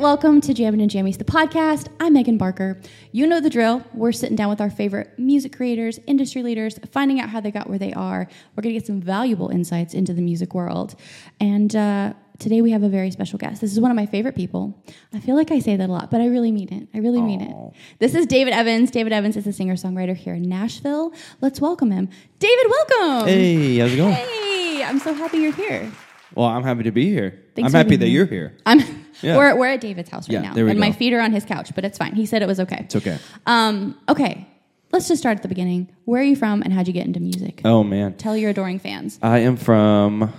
[0.00, 1.88] welcome to Jammin' and Jammies, the podcast.
[2.00, 2.80] I'm Megan Barker.
[3.12, 3.84] You know the drill.
[3.94, 7.68] We're sitting down with our favorite music creators, industry leaders, finding out how they got
[7.68, 8.28] where they are.
[8.54, 10.96] We're going to get some valuable insights into the music world.
[11.38, 13.60] And uh, today we have a very special guest.
[13.60, 14.82] This is one of my favorite people.
[15.12, 16.88] I feel like I say that a lot, but I really mean it.
[16.92, 17.54] I really mean it.
[18.00, 18.90] This is David Evans.
[18.90, 21.12] David Evans is a singer songwriter here in Nashville.
[21.40, 22.08] Let's welcome him.
[22.40, 23.28] David, welcome.
[23.28, 24.12] Hey, how's it going?
[24.12, 25.90] Hey, I'm so happy you're here.
[26.34, 27.44] Well, I'm happy to be here.
[27.54, 28.14] Thanks I'm happy that here.
[28.14, 28.56] you're here.
[28.66, 29.36] I'm Yeah.
[29.36, 31.32] we're we're at David's house right Yeah, now, there we and my feet are on
[31.32, 32.14] his couch, but it's fine.
[32.14, 32.78] He said it was okay.
[32.80, 33.18] It's okay.
[33.46, 34.46] Um, okay,
[34.92, 35.88] let's just start at the beginning.
[36.04, 37.60] Where are you from, and how'd you get into music?
[37.64, 39.18] Oh man, Tell your adoring fans.
[39.22, 40.32] I am from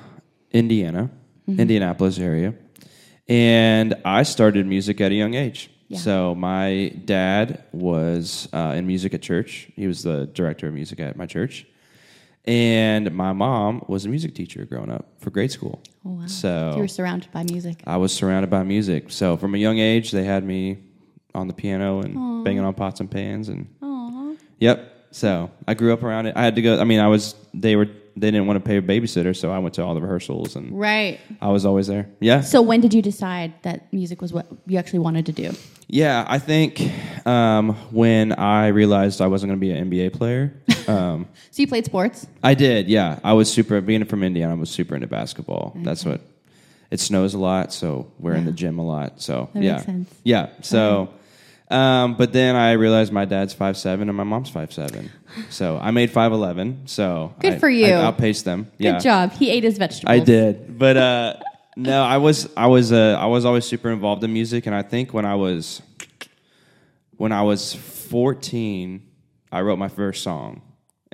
[0.51, 1.09] Indiana,
[1.48, 1.59] Mm-hmm.
[1.59, 2.55] Indianapolis area,
[3.27, 5.70] and I started music at a young age.
[5.87, 5.99] Yeah.
[5.99, 9.67] So my dad was uh, in music at church.
[9.76, 11.67] He was the director of music at my church,
[12.48, 15.82] and my mom was a music teacher growing up for grade school.
[16.05, 16.26] Oh, wow.
[16.27, 17.82] So you were surrounded by music.
[17.88, 19.12] I was surrounded by music.
[19.12, 20.77] So from a young age, they had me
[21.34, 24.35] on the piano and banging on pots and pans and Aw.
[24.60, 24.91] Yep.
[25.12, 26.35] So I grew up around it.
[26.35, 26.79] I had to go.
[26.79, 27.35] I mean, I was.
[27.54, 27.88] They were.
[28.18, 30.71] They didn't want to pay a babysitter, so I went to all the rehearsals, and
[30.79, 31.20] Right.
[31.41, 32.07] I was always there.
[32.21, 32.40] Yeah.
[32.41, 35.51] So when did you decide that music was what you actually wanted to do?
[35.90, 36.23] Yeah.
[36.26, 36.82] I think
[37.27, 40.54] um, when I realized I wasn't going to be an NBA player,
[40.88, 42.28] um, So you played sports.
[42.44, 42.88] I did.
[42.88, 43.20] Yeah.
[43.24, 43.80] I was super.
[43.82, 45.74] Being from Indiana, I was super into basketball.
[45.78, 46.22] That's what.
[46.91, 49.20] It snows a lot, so we're in the gym a lot.
[49.22, 49.72] So That yeah.
[49.74, 50.13] makes sense.
[50.24, 50.50] Yeah.
[50.62, 51.10] So.
[51.68, 55.10] Um, but then I realized my dad's five seven and my mom's five seven,
[55.50, 56.84] so I made five eleven.
[56.86, 57.88] So Good I- for you.
[57.88, 58.66] I outpaced them.
[58.78, 59.00] Good yeah.
[59.00, 59.32] job.
[59.32, 60.12] He ate his vegetables.
[60.22, 61.34] I did, but uh,
[61.76, 64.84] no, I was I was uh, I was always super involved in music, and I
[64.84, 65.81] think when I was
[67.18, 69.02] when I was fourteen,
[69.52, 70.62] I wrote my first song,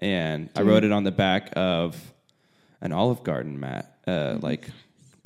[0.02, 1.96] and I wrote it on the back of
[2.82, 4.68] an Olive Garden mat, uh, like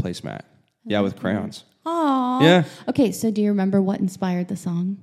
[0.01, 0.41] placemat.
[0.85, 1.63] Yeah, with crayons.
[1.85, 2.41] Aww.
[2.41, 2.63] Yeah.
[2.89, 4.97] Okay, so do you remember what inspired the song?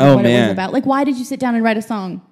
[0.00, 0.50] Oh, what it was man.
[0.50, 0.72] about?
[0.72, 2.22] Like, why did you sit down and write a song?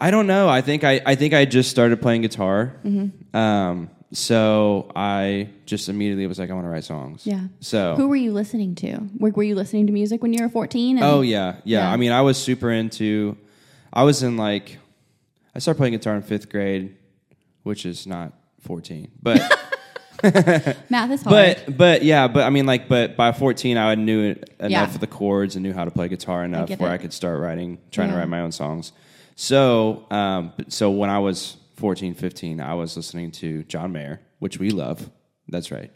[0.00, 0.48] I don't know.
[0.48, 2.76] I think I, I think I just started playing guitar.
[2.84, 3.36] Mm-hmm.
[3.36, 7.26] Um, so I just immediately was like, I want to write songs.
[7.26, 7.46] Yeah.
[7.60, 9.00] So Who were you listening to?
[9.18, 10.98] Were, were you listening to music when you were 14?
[10.98, 11.90] And- Oh yeah, yeah, Yeah.
[11.92, 13.36] I mean, I was super into.
[13.92, 14.78] I was in like,
[15.54, 16.96] I started playing guitar in fifth grade,
[17.62, 19.38] which is not fourteen, but
[20.22, 21.24] Math is hard.
[21.66, 24.84] but but yeah, but I mean, like, but by fourteen, I knew enough Yeah.
[24.84, 26.94] of the chords and knew how to play guitar enough get where it.
[26.94, 28.92] I could start writing, trying to write my own songs.
[29.36, 34.58] So, um, so when I was 14, 15, I was listening to John Mayer, which
[34.58, 35.10] we love.
[35.48, 35.90] That's right,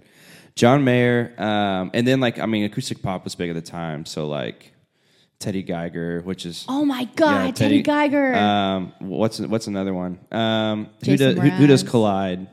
[0.56, 4.04] John Mayer, um, and then like, I mean, acoustic pop was big at the time,
[4.06, 4.72] so like.
[5.40, 8.34] Teddy Geiger, which is oh my God, yeah, Teddy, Geiger.
[8.34, 10.18] Um, what's what's another one?
[10.32, 12.48] Um, who, does, who, who does Collide?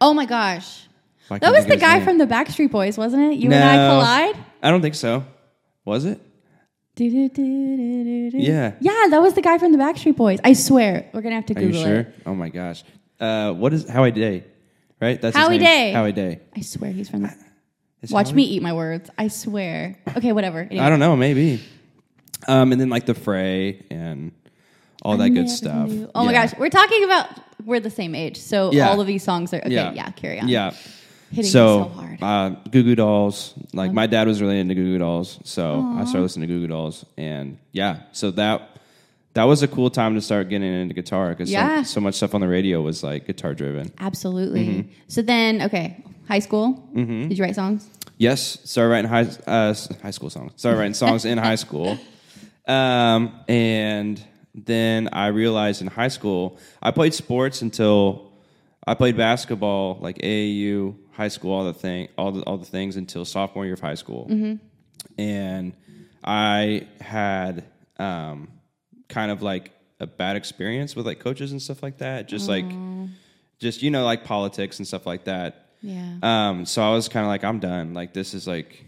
[0.00, 0.84] oh my gosh.
[1.28, 2.04] That was the guy name?
[2.04, 3.38] from the Backstreet Boys, wasn't it?
[3.38, 4.44] You and I collide?
[4.62, 5.24] I don't think so.
[5.84, 6.20] Was it?
[6.94, 8.38] Do-do-do-do-do-do.
[8.38, 8.72] Yeah.
[8.80, 10.40] Yeah, that was the guy from the Backstreet Boys.
[10.42, 11.08] I swear.
[11.12, 12.00] We're going to have to Are you Google sure?
[12.00, 12.14] it.
[12.26, 12.82] Oh my gosh.
[13.20, 14.44] Uh, what is Howie Day?
[15.00, 15.20] Right?
[15.20, 15.58] That's Howie.
[15.58, 15.92] Day.
[15.92, 16.40] Howie Day.
[16.56, 17.34] I swear he's from the.
[18.10, 19.10] Watch Howie- me eat my words.
[19.18, 19.98] I swear.
[20.16, 20.60] Okay, whatever.
[20.60, 20.84] Anyway.
[20.84, 21.14] I don't know.
[21.14, 21.62] Maybe.
[22.46, 24.32] Um, and then like the Fray and
[25.02, 25.90] all that good stuff.
[26.14, 26.46] Oh my Yeah.
[26.46, 27.26] gosh, we're talking about
[27.64, 28.88] we're the same age, so Yeah.
[28.88, 29.70] all of these songs are okay.
[29.94, 30.48] Yeah, carry on.
[30.48, 30.72] Yeah.
[31.30, 32.22] hitting so, me so hard.
[32.22, 33.52] Uh, Goo Goo Dolls.
[33.74, 36.60] Like my dad was really into Goo Goo Dolls, so I started listening to Goo
[36.60, 38.70] Goo Dolls, and yeah, so that
[39.34, 41.82] that was a cool time to start getting into guitar because Yeah.
[41.82, 43.92] so, so much stuff on the radio was like guitar driven.
[43.98, 44.64] Absolutely.
[44.66, 44.88] Mm-hmm.
[45.08, 46.82] So then, okay, high school.
[46.94, 47.88] Did you write songs?
[48.16, 50.52] Yes, started writing high uh, s- high school songs.
[50.56, 51.98] Started writing songs in high school,
[52.68, 54.22] um, and
[54.54, 58.32] then I realized in high school I played sports until
[58.86, 62.96] I played basketball, like AAU, high school, all the thing, all the all the things
[62.96, 64.26] until sophomore year of high school,
[65.18, 65.72] and
[66.24, 67.64] I had
[67.98, 68.48] um,
[69.08, 72.28] kind of like a bad experience with like coaches and stuff like that.
[72.28, 72.64] Just like,
[73.58, 75.66] just you know, like politics and stuff like that.
[75.82, 76.18] Yeah.
[76.22, 77.94] Um, so I was kind of like, I'm done.
[77.94, 78.84] Like this is like,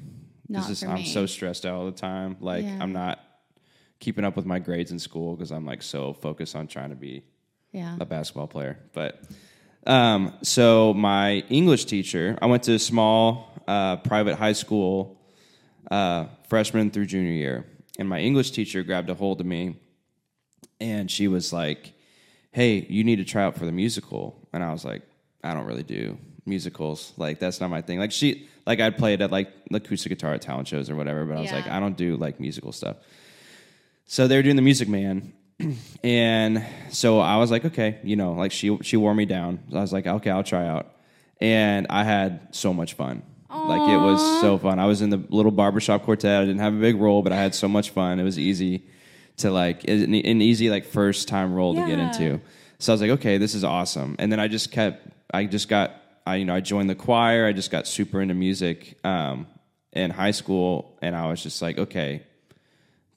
[0.49, 1.05] Not this is I'm me.
[1.07, 2.37] so stressed out all the time.
[2.41, 2.79] Like Yeah.
[2.81, 3.21] I'm not
[4.01, 6.97] keeping up with my grades in school because I'm like so focused on trying to
[6.97, 7.23] be
[7.73, 7.97] yeah.
[8.01, 8.79] a basketball player.
[8.93, 9.23] But
[9.87, 15.21] um, so my English teacher, I went to a small uh, private high school,
[15.91, 17.67] uh, freshman through junior year,
[17.99, 19.77] and my English teacher grabbed a hold of me,
[20.81, 21.93] and she was like,
[22.53, 25.03] "Hey, you need to try out for the musical." And I was like,
[25.45, 27.13] "I don't really do musicals.
[27.17, 30.43] Like that's not my thing." Like she, like I'd played at like acoustic guitar at
[30.43, 31.57] talent shows or whatever, but I was Yeah.
[31.57, 32.97] like, I don't do like musical stuff.
[34.11, 35.33] So they were doing the Music Man,
[36.03, 39.61] and so I was like, okay, you know, like she she wore me down.
[39.73, 40.97] I was like, okay, I'll try out,
[41.41, 43.23] and I had so much fun.
[43.49, 44.81] Like it was so fun.
[44.81, 46.43] I was in the little barbershop quartet.
[46.43, 48.19] I didn't have a big role, but I had so much fun.
[48.19, 48.83] It was easy
[49.37, 52.41] to like an, an easy like first time role to get into.
[52.81, 54.17] So I was like, okay, this is awesome.
[54.19, 55.07] And then I just kept.
[55.33, 55.95] I just got.
[56.27, 57.47] I you know I joined the choir.
[57.47, 59.47] I just got super into music um,
[59.93, 62.25] in high school, and I was just like, okay,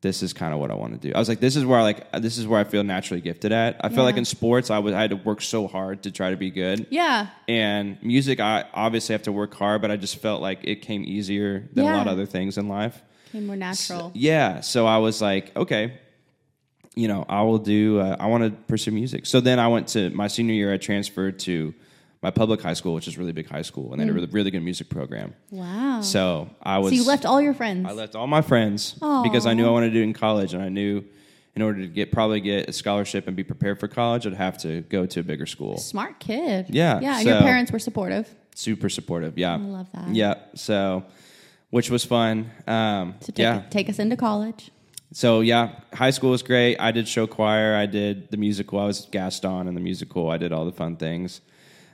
[0.03, 1.15] this is kind of what I want to do.
[1.15, 3.53] I was like, this is where I like this is where I feel naturally gifted
[3.53, 3.77] at.
[3.81, 6.29] I feel like in sports, I was I had to work so hard to try
[6.29, 6.87] to be good.
[6.89, 7.27] Yeah.
[7.47, 11.03] And music, I obviously have to work hard, but I just felt like it came
[11.05, 13.01] easier than a lot of other things in life.
[13.31, 14.11] Came more natural.
[14.13, 15.99] Yeah, so I was like, okay,
[16.95, 17.99] you know, I will do.
[17.99, 19.25] Uh, I want to pursue music.
[19.25, 20.71] So then I went to my senior year.
[20.71, 21.73] I transferred to
[22.23, 24.13] my public high school, which is a really big high school, and they had a
[24.13, 25.35] really, really good music program.
[25.51, 25.99] Wow.
[26.01, 26.93] So I was.
[26.93, 26.95] Mm.
[26.95, 27.85] So you left all your friends.
[27.87, 30.53] I left all my friends because I knew I wanted to do it in college,
[30.53, 31.03] and I knew
[31.55, 34.57] in order to get probably get a scholarship and be prepared for college, I'd have
[34.59, 35.77] to go to a bigger school.
[35.77, 36.67] Smart kid.
[36.69, 37.19] Yeah, Yeah.
[37.19, 38.33] Your parents were supportive.
[38.55, 39.37] Super supportive.
[39.37, 40.09] Yeah, I love that.
[40.15, 41.03] Yeah, so
[41.71, 42.49] which was fun.
[42.67, 44.71] Um, To take, yeah, take us into college.
[45.11, 46.77] so yeah, high school was great.
[46.79, 47.75] I did show choir.
[47.75, 48.79] I did the musical.
[48.79, 50.29] I was Gaston in the musical.
[50.29, 51.41] I did all the fun things.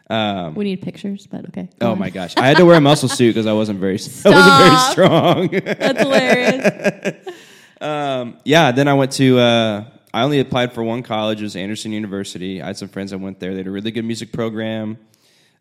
[0.10, 1.70] Um, We need pictures, but okay.
[1.80, 2.00] go oh on.
[2.00, 3.94] my gosh, I had to wear a muscle suit because I wasn't very.
[4.26, 4.92] I wasn't very Stop.
[4.92, 5.48] strong.
[5.64, 7.16] That's hilarious.
[7.82, 9.40] Um, yeah, then I went to.
[9.40, 11.40] Uh, I only applied for one college.
[11.40, 12.62] It was Anderson University.
[12.62, 13.52] I had some friends that went there.
[13.52, 14.98] They had a really good music program.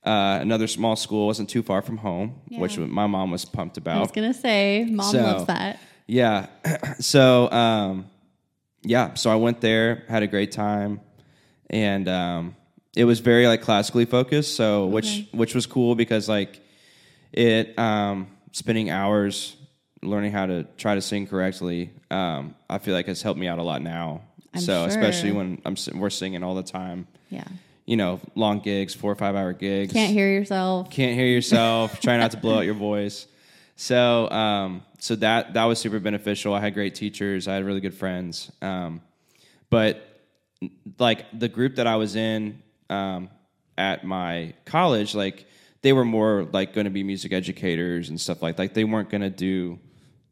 [0.05, 3.99] Uh, another small school wasn't too far from home, which my mom was pumped about.
[3.99, 5.79] I was gonna say, mom So- loves that.
[6.09, 6.47] Yeah.
[6.99, 8.07] so, um,
[8.83, 9.15] yeah.
[9.15, 11.01] So I went there, had a great time,
[11.71, 12.57] and um,
[12.99, 14.57] it was very like classically focused.
[14.57, 16.61] So, which which was cool because like
[17.33, 19.55] it um, spending hours
[20.03, 21.91] learning how to try to sing correctly.
[22.11, 24.23] Um, I feel like has helped me out a lot now.
[24.53, 27.07] I'm so especially when I'm we're singing all the time.
[27.31, 27.45] Yeah.
[27.87, 30.91] You know, long gigs, four or five hour gigs Can't hear yourself.
[30.91, 33.29] can't hear yourself, try not to blow out your voice.
[33.77, 36.53] So, um, so that that was super beneficial.
[36.53, 37.47] I had great teachers.
[37.47, 38.51] I had really good friends.
[38.61, 39.03] Um,
[39.71, 40.05] but
[40.99, 43.31] like the group that I was in um,
[43.77, 45.47] at my college, like
[45.83, 49.11] they were more like going to be music educators and stuff like like they weren't
[49.11, 49.79] going to do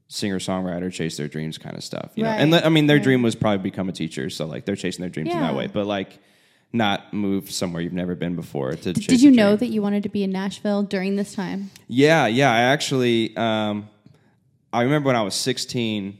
[0.08, 2.12] singer songwriter chase their dreams kind of stuff.
[2.14, 3.04] You know, and I mean their right.
[3.04, 5.66] dream was probably become a teacher, so like they're chasing their dreams in that way.
[5.66, 6.18] But like
[6.72, 10.08] not move somewhere you've never been before to Did you know that you wanted to
[10.08, 11.70] be in Nashville during this time?
[11.88, 12.52] Yeah, yeah.
[12.52, 13.88] I actually, um,
[14.72, 16.18] I remember when I was 16,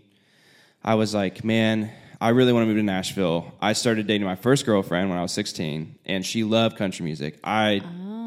[0.83, 1.91] I was like, man,
[2.21, 3.53] I really want to move to Nashville.
[3.61, 7.39] I started dating my first girlfriend when I was 16, and she loved country music.
[7.45, 7.83] I,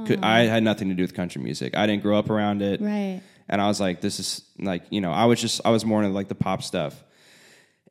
[0.06, 1.76] could, I had nothing to do with country music.
[1.76, 2.82] I didn't grow up around it.
[2.82, 3.22] Right.
[3.48, 6.04] And I was like, this is like, you know, I was just, I was more
[6.04, 7.04] into like the pop stuff.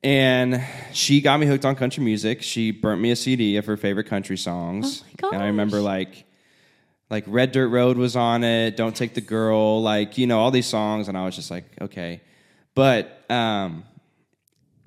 [0.05, 2.43] And she got me hooked on country music.
[2.43, 5.03] She burnt me a CD of her favorite country songs.
[5.23, 6.25] Oh my And I remember like,
[7.11, 8.77] like Red Dirt Road was on it.
[8.77, 9.83] Don't Take the Girl.
[9.83, 11.09] Like, you know, all these songs.
[11.09, 12.21] And I was just like, okay.
[12.77, 13.83] But, um,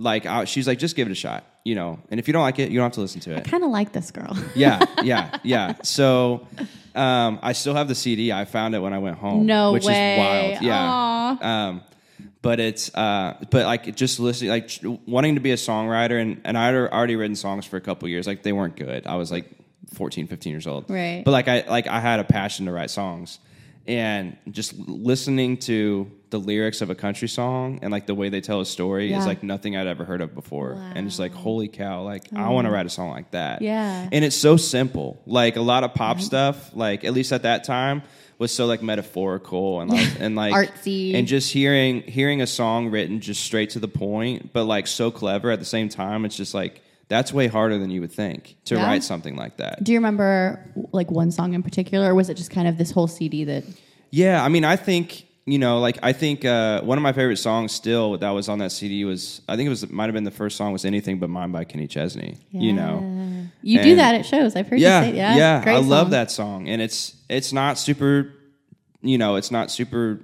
[0.02, 2.00] like, I, she's like, just give it a shot, you know.
[2.10, 3.38] And if you don't like it, you don't have to listen to it.
[3.38, 4.38] i Kind of like this girl.
[4.56, 5.76] Yeah, yeah, yeah.
[5.84, 6.48] So
[6.96, 8.32] um, I still have the CD.
[8.32, 9.46] I found it when I went home.
[9.46, 10.14] No which way.
[10.14, 10.64] is wild.
[10.64, 10.90] Yeah.
[10.90, 11.46] Aw.
[11.46, 11.82] Um,
[12.42, 14.72] but it's uh, but like just listening, like
[15.06, 18.10] wanting to be a songwriter, and and I had already written songs for a couple
[18.10, 18.26] years.
[18.26, 19.06] Like they weren't good.
[19.06, 19.46] I was like
[19.94, 20.90] 14, 15 years old.
[20.90, 21.22] Right.
[21.24, 23.40] But like I like I had a passion to write songs,
[23.88, 28.42] and just listening to the lyrics of a country song and like the way they
[28.42, 29.20] tell a story Yeah.
[29.20, 30.74] is like nothing I'd ever heard of before.
[30.96, 32.04] And it's like, holy cow!
[32.04, 32.50] Like I mm-hmm.
[32.50, 33.62] want to write a song like that.
[33.62, 34.10] Yeah.
[34.12, 35.22] And it's so simple.
[35.26, 38.02] Like a lot of pop stuff, like at least at that time,
[38.40, 41.14] was so like metaphorical and like and like Artsy.
[41.14, 45.12] And just hearing hearing a song written just straight to the point, but like so
[45.12, 48.56] clever at the same time, it's just like that's way harder than you would think
[48.66, 48.86] to Yeah.
[48.86, 49.84] write something like that.
[49.84, 52.90] Do you remember like one song in particular, or was it just kind of this
[52.90, 53.66] whole CD that?
[54.12, 57.38] Yeah, I mean, I think you know, like I think uh, one of my favorite
[57.38, 60.24] songs still that was on that CD was I think it was might have been
[60.24, 62.38] the first song was "Anything But Mine" by Kenny Chesney.
[62.52, 63.02] You know,
[63.64, 63.78] Yeah.
[63.78, 64.56] you do that at shows.
[64.56, 67.78] I've heard yeah, you say, yeah, yeah, I love that song, and it's it's not
[67.78, 68.34] super,
[69.02, 70.20] you know, it's not super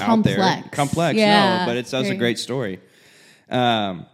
[0.00, 0.68] out there Complex.
[0.76, 2.80] complex, Yeah, no, but it tells a great story.
[3.50, 4.06] Um,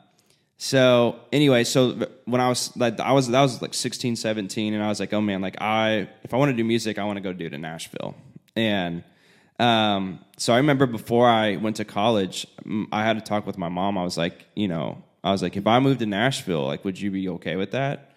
[0.57, 4.83] so anyway, so when I was like, I was that was like 16, 17, and
[4.83, 7.17] I was like, oh man, like I if I want to do music, I want
[7.17, 8.15] to go do it in Nashville,
[8.57, 9.03] and
[9.61, 12.47] um, so I remember before I went to college,
[12.93, 13.99] I had to talk with my mom.
[13.99, 16.99] I was like, you know, I was like, if I moved to Nashville, like, would
[17.01, 18.13] you be okay with that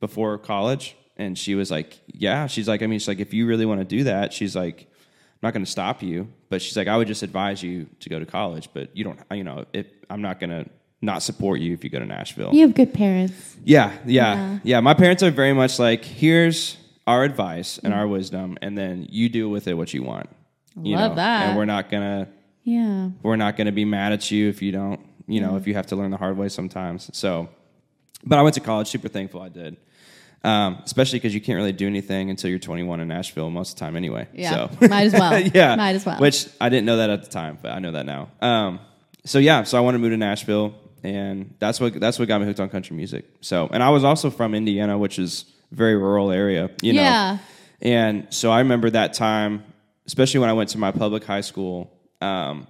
[0.00, 0.96] before college?
[1.16, 2.46] And she was like, yeah.
[2.48, 4.82] She's like, I mean, she's like, if you really want to do that, she's like,
[4.82, 8.08] I'm not going to stop you, but she's like, I would just advise you to
[8.08, 10.68] go to college, but you don't, you know, if I'm not going to
[11.00, 12.52] not support you if you go to Nashville.
[12.52, 13.56] You have good parents.
[13.64, 14.58] Yeah, yeah, Yeah.
[14.64, 16.76] yeah, My parents are very much like, here's
[17.06, 20.28] our advice and our wisdom, and then you do with it what you want.
[20.82, 21.48] You Love know, that.
[21.48, 22.28] And we're not gonna
[22.64, 23.10] Yeah.
[23.22, 25.00] we're not gonna be mad at you if you don't.
[25.26, 27.10] You know, if you have to learn the hard way sometimes.
[27.12, 27.48] So,
[28.24, 28.88] but I went to college.
[28.88, 29.76] Super thankful I did.
[30.44, 33.78] Um, especially because you can't really do anything until you're 21 in Nashville most of
[33.78, 34.28] the time anyway.
[34.32, 34.68] Yeah.
[34.68, 34.70] So.
[34.88, 35.38] Might as well.
[35.54, 36.18] yeah, Might as well.
[36.18, 38.30] Which I didn't know that at the time, but I know that now.
[38.40, 38.80] Um,
[39.24, 42.40] so yeah, so I wanted to move to Nashville, and that's what that's what got
[42.40, 43.26] me hooked on country music.
[43.40, 47.02] So, and I was also from Indiana, which is a very rural area, you know.
[47.02, 47.38] Yeah.
[47.82, 49.64] And so I remember that time,
[50.08, 51.92] especially when I went to my public high school.
[52.20, 52.66] Um,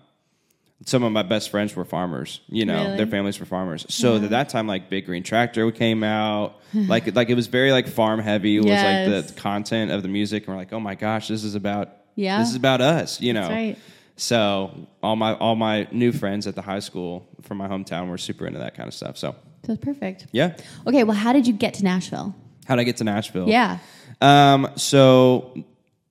[0.85, 2.41] some of my best friends were farmers.
[2.49, 2.97] You know, Really?
[2.99, 3.85] their families were farmers.
[3.89, 6.55] So at that time, like Big Green Tractor came out.
[6.75, 8.57] like like it was very like farm heavy.
[8.57, 11.43] It was like the content of the music, and we're like, oh my gosh, this
[11.43, 12.39] is about Yeah.
[12.41, 13.21] this is about us.
[13.21, 13.41] You know.
[13.49, 13.79] That's right.
[14.17, 18.19] So all my all my new friends at the high school from my hometown were
[18.19, 19.17] super into that kind of stuff.
[19.17, 19.35] So
[19.69, 20.27] it's perfect.
[20.33, 22.35] yeah, Okay, well, how did you get to Nashville?
[22.67, 23.49] How did I get to Nashville?
[23.49, 23.79] Yeah.
[24.21, 25.65] Um, so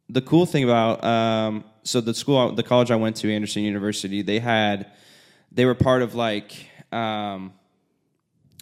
[0.10, 4.22] the cool thing about um, so the school, the college I went to, Anderson University,
[4.22, 4.92] they had
[5.52, 6.54] they were part of like
[6.92, 7.54] um,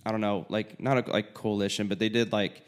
[0.05, 2.63] I don't know, like not a like coalition, but they did like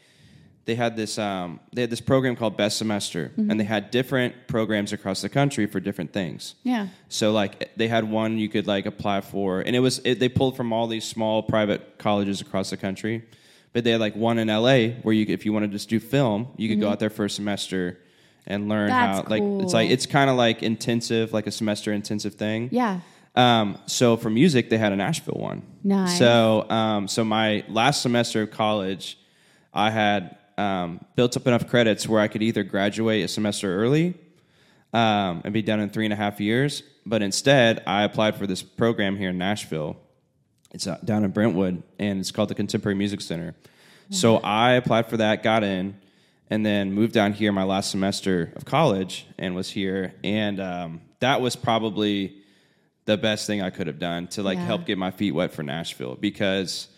[0.64, 4.46] they had this um, they had this program called Best Semester, and they had different
[4.48, 6.54] programs across the country for different things.
[6.62, 6.88] Yeah.
[7.08, 10.28] So like they had one you could like apply for, and it was it, they
[10.28, 13.24] pulled from all these small private colleges across the country,
[13.72, 14.92] but they had like one in L.A.
[15.02, 17.24] where you if you wanted to just do film, you could go out there for
[17.24, 17.98] a semester
[18.48, 19.16] and learn Mm-hmm.
[19.16, 22.70] That's how like it's like it's kind of like intensive, like a semester intensive thing.
[22.72, 23.00] Yeah.
[23.36, 25.62] Um, so for music, they had a Nashville one.
[25.84, 26.18] Nice.
[26.18, 29.18] So um, so my last semester of college,
[29.72, 34.14] I had um, built up enough credits where I could either graduate a semester early
[34.92, 38.46] um, and be done in three and a half years, but instead I applied for
[38.46, 39.96] this program here in Nashville.
[40.72, 43.54] It's uh, down in Brentwood, and it's called the Contemporary Music Center.
[44.10, 45.96] So I applied for that, got in,
[46.50, 50.14] and then moved down here my last semester of college, and was here.
[50.24, 52.36] And um, that was probably
[53.04, 54.66] the best thing I could have done to like Yeah.
[54.66, 56.88] help get my feet wet for Nashville because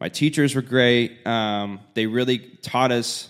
[0.00, 1.24] my teachers were great.
[1.26, 3.28] Um, they really taught us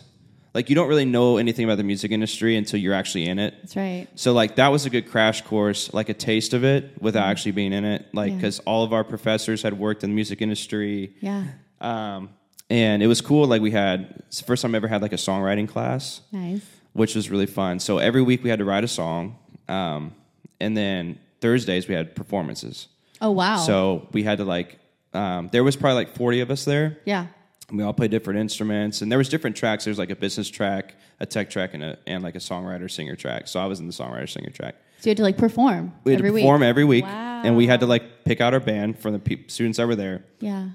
[0.54, 3.54] like you don't really know anything about the music industry until you're actually in it.
[3.60, 4.08] That's right.
[4.16, 7.52] So like that was a good crash course, like a taste of it without actually
[7.52, 8.06] being in it.
[8.12, 8.36] Like Yeah.
[8.36, 11.44] because all of our professors had worked in the music industry, Yeah.
[11.80, 12.30] um,
[12.70, 13.46] and it was cool.
[13.46, 16.62] Like we had it's the first time I ever had like a songwriting class Nice.
[16.92, 17.78] which was really fun.
[17.80, 19.36] So every week we had to write a song,
[19.68, 20.14] um,
[20.60, 22.88] and then Thursdays we had performances.
[23.20, 23.58] Oh, wow.
[23.58, 24.78] So we had to like,
[25.12, 26.98] um, there was probably like forty of us there.
[27.04, 27.26] yeah.
[27.68, 29.84] And we all played different instruments, and there was different tracks.
[29.84, 33.14] There's like a business track, a tech track, and a and like a songwriter singer
[33.14, 33.46] track.
[33.46, 34.74] So I was in the songwriter singer track.
[34.98, 36.68] So you had to like perform We had every to perform week.
[36.68, 37.42] every week, Wow.
[37.44, 39.94] and we had to like pick out our band from the pe- students that were
[39.96, 40.24] there.
[40.40, 40.70] Yeah.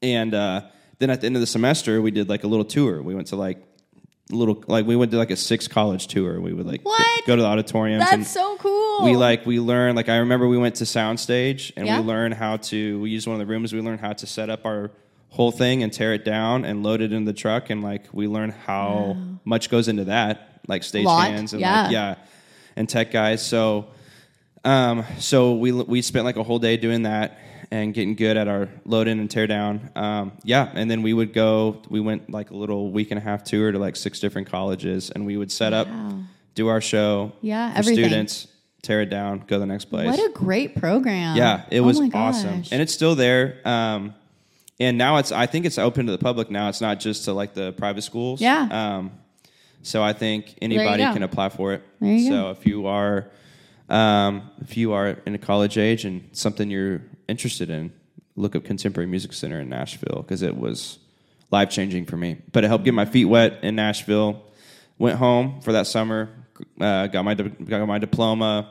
[0.00, 0.62] And uh,
[0.98, 3.02] then at the end of the semester, we did like a little tour.
[3.02, 3.62] We went to like
[4.30, 6.40] little like we went to like a six college tour.
[6.40, 6.94] We would like go-?
[7.26, 8.04] Go, to the auditoriums.
[8.08, 9.04] That's so cool.
[9.04, 12.00] We like we learned like I remember we went to soundstage and Yeah.
[12.00, 13.72] we learned how to we used one of the rooms.
[13.72, 14.90] We learned how to set up our
[15.30, 18.26] whole thing and tear it down and load it in the truck and like we
[18.26, 21.82] learned how much goes into that like stage Lot, hands and yeah.
[21.82, 22.14] like yeah
[22.76, 23.44] and tech guys.
[23.44, 23.88] So
[24.64, 27.38] um, so we we spent like a whole day doing that
[27.70, 29.90] and getting good at our load in and tear down.
[29.94, 31.82] Um, yeah, and then we would go.
[31.90, 35.10] We went like a little week and a half tour to like six different colleges,
[35.10, 36.20] and we would set up, Wow.
[36.54, 37.32] do our show.
[37.42, 38.04] Yeah, for everything.
[38.06, 38.48] students,
[38.82, 40.06] tear it down, go to the next place.
[40.06, 41.36] What a great program.
[41.36, 43.58] yeah, it Oh was awesome, and it's still there.
[43.66, 44.14] Um,
[44.80, 46.68] and now it's I think it's open to the public now.
[46.68, 48.40] It's not just to like the private schools.
[48.40, 48.68] Yeah.
[48.70, 49.10] Um,
[49.82, 51.82] so I think anybody can apply for it.
[52.00, 52.50] So go.
[52.50, 53.26] if you are
[53.88, 57.92] um, if you are in a college age and something you're interested in,
[58.36, 60.98] look up Contemporary Music Center in Nashville because it was
[61.50, 62.38] life changing for me.
[62.52, 64.42] But it helped get my feet wet in Nashville.
[64.98, 66.28] Went home for that summer,
[66.80, 68.68] uh, got my got my diploma,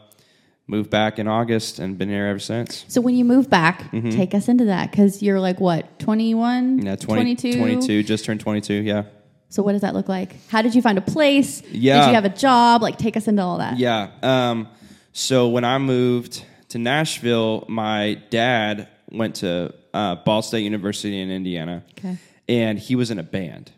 [0.67, 2.83] moved back in August, and been here ever since.
[2.89, 6.85] So when you move back, take us into that because you're like what, 21, Mm-hmm.
[6.87, 7.59] Yeah, 20, 22?
[7.59, 9.03] 22, just turned 22, yeah.
[9.49, 10.35] So what does that look like?
[10.49, 11.61] How did you find a place?
[11.71, 12.01] Yeah.
[12.01, 12.81] Did you have a job?
[12.81, 13.77] Like take us into all that.
[13.77, 14.09] Yeah.
[14.21, 14.67] Um,
[15.13, 21.31] so when I moved to Nashville, my dad went to uh, Ball State University in
[21.31, 22.17] Indiana, Okay.
[22.49, 23.71] and he was in a band.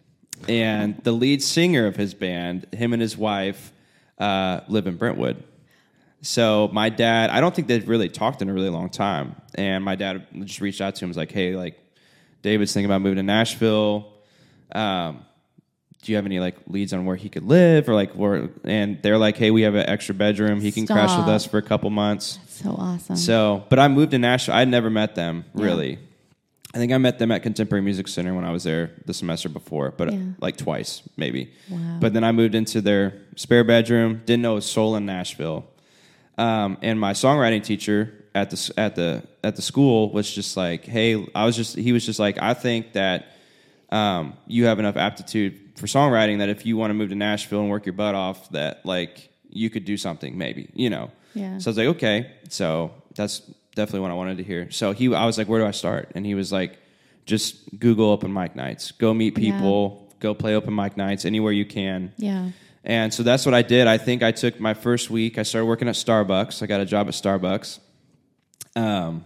[0.47, 3.71] And the lead singer of his band, him and his wife,
[4.17, 5.43] uh, live in Brentwood.
[6.21, 9.35] So my dad, I don't think they've really talked in a really long time.
[9.55, 11.79] And my dad just reached out to him, was like, "Hey, like,
[12.41, 14.13] David's thinking about moving to Nashville.
[14.73, 15.25] Um,
[16.01, 19.01] do you have any like leads on where he could live or like where?" And
[19.01, 20.61] they're like, "Hey, we have an extra bedroom.
[20.61, 23.15] He can crash with us for a couple months." So awesome.
[23.15, 24.55] So, but I moved to Nashville.
[24.55, 25.99] I'd never met them really.
[26.73, 29.49] I think I met them at Contemporary Music Center when I was there the semester
[29.49, 30.19] before, but Yeah.
[30.39, 31.51] like twice maybe.
[31.69, 31.97] Wow.
[31.99, 34.21] But then I moved into their spare bedroom.
[34.25, 35.65] Didn't know a soul in Nashville.
[36.37, 40.85] um, and my songwriting teacher at the at the at the school was just like,
[40.85, 43.33] "Hey, I was just he was just like, I think that
[43.91, 47.61] um, you have enough aptitude for songwriting that if you want to move to Nashville
[47.61, 51.57] and work your butt off, that like you could do something, maybe, you know." Yeah.
[51.59, 53.39] So I was like, "Okay." So that's
[53.75, 54.69] definitely what I wanted to hear.
[54.71, 56.77] So he, I was like, "Where do I start?" And he was like,
[57.25, 58.91] "Just Google open mic nights.
[58.91, 59.51] Go meet Yeah.
[59.53, 60.07] people.
[60.19, 62.49] Go play open mic nights anywhere you can." Yeah.
[62.83, 63.87] And so that's what I did.
[63.87, 65.37] I think I took my first week.
[65.37, 66.61] I started working at Starbucks.
[66.63, 67.79] I got a job at Starbucks.
[68.75, 69.25] Um,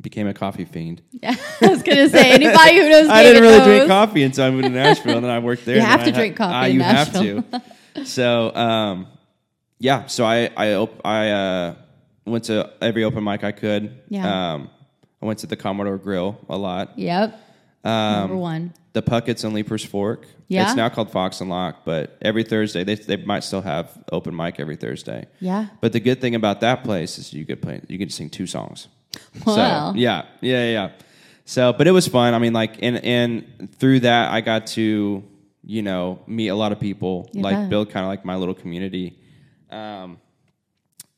[0.00, 1.02] became a coffee fiend.
[1.20, 3.88] Yeah, I was gonna say anybody who knows I didn't really drink knows.
[3.88, 5.76] coffee until I moved to Nashville, and then I worked there.
[5.76, 7.44] You have to I drink coffee ah, in you Nashville.
[7.50, 8.04] have to.
[8.06, 9.08] so, um,
[9.78, 10.06] yeah.
[10.06, 11.74] So I I op- I uh,
[12.24, 14.00] went to every open mic I could.
[14.08, 14.52] Yeah.
[14.54, 14.70] Um,
[15.20, 16.96] I went to the Commodore Grill a lot.
[16.96, 17.36] Yep.
[17.84, 18.74] Number one.
[18.92, 20.26] The Puckett's and Leiper's Fork.
[20.48, 20.64] Yeah?
[20.64, 24.34] It's now called Fox and Locke, but every Thursday they they might still have open
[24.34, 25.26] mic every Thursday.
[25.40, 25.66] Yeah.
[25.80, 28.46] But the good thing about that place is you could play you could sing two
[28.46, 28.88] songs.
[29.46, 29.92] Wow.
[29.92, 30.90] So yeah, yeah, yeah, yeah.
[31.44, 32.34] So, but it was fun.
[32.34, 35.24] I mean, like, and and through that, I got to
[35.64, 38.54] you know meet a lot of people, You like build kind of like my little
[38.54, 39.18] community.
[39.70, 40.18] Um,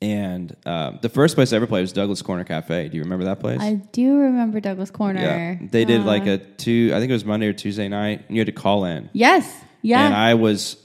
[0.02, 2.88] and uh, the first place I ever played was Douglas Corner Cafe.
[2.88, 3.61] Do you remember that place?
[3.61, 5.20] I do remember Douglas Corner.
[5.20, 6.90] yeah, they did Uh, like a two.
[6.94, 9.11] I think it was Monday or Tuesday night, and you had to call in.
[9.12, 9.52] Yes.
[9.82, 10.04] Yeah.
[10.04, 10.76] And I was,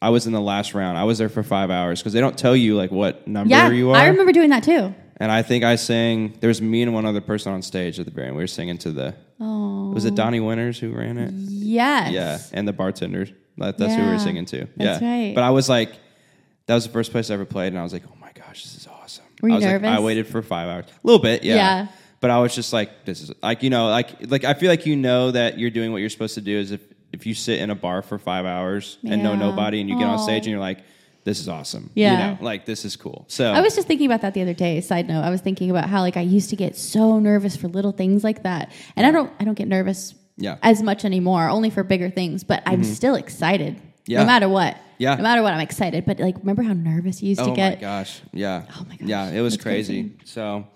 [0.00, 0.96] I was in the last round.
[0.96, 3.68] I was there for five hours because they don't tell you like what number yeah.
[3.70, 3.96] you are.
[3.96, 4.94] I remember doing that too.
[5.22, 6.36] And I think I sang.
[6.40, 8.34] There was me and one other person on stage at the very end.
[8.34, 9.14] We were singing to the.
[9.38, 9.92] Oh.
[9.92, 11.32] Was it Donnie Winters who ran it?
[11.32, 12.10] Yes.
[12.10, 13.30] Yeah, and the bartenders.
[13.56, 14.66] That, that's who we were singing to.
[14.76, 15.32] that's yeah, right.
[15.32, 15.92] But I was like,
[16.66, 18.64] that was the first place I ever played, and I was like, oh my gosh,
[18.64, 19.24] this is awesome.
[19.40, 19.86] Were you I was nervous?
[19.86, 21.54] Like, I waited for five hours, a little bit, yeah.
[21.54, 21.86] Yeah.
[22.18, 24.86] But I was just like, this is like you know, like like I feel like
[24.86, 26.58] you know that you're doing what you're supposed to do.
[26.58, 26.80] Is if
[27.12, 30.08] if you sit in a bar for five hours and know nobody, and you get
[30.08, 30.80] on stage and you're like,
[31.24, 31.90] this is awesome.
[31.94, 32.12] Yeah.
[32.12, 33.24] You know, like this is cool.
[33.28, 34.80] So I was just thinking about that the other day.
[34.80, 37.68] Side note, I was thinking about how like I used to get so nervous for
[37.68, 40.56] little things like that, and I don't I don't get nervous Yeah.
[40.62, 42.42] as much anymore, only for bigger things.
[42.44, 44.20] But I'm still excited, Yeah.
[44.20, 44.76] no matter what.
[44.98, 45.16] Yeah.
[45.16, 46.04] no matter what, I'm excited.
[46.06, 47.72] But like, remember how nervous you used Oh to get?
[47.72, 48.20] Oh my gosh!
[48.32, 48.62] Yeah.
[48.76, 49.08] Oh my gosh.
[49.08, 50.02] Yeah, it was crazy.
[50.10, 50.16] crazy.
[50.24, 50.66] So,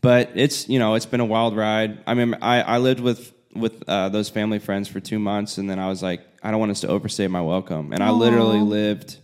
[0.00, 1.98] but it's you know it's been a wild ride.
[2.06, 5.68] I mean, I I lived with with uh, those family friends for two months, and
[5.70, 8.60] then I was like, I don't want us to overstay my welcome, and I literally
[8.60, 9.18] lived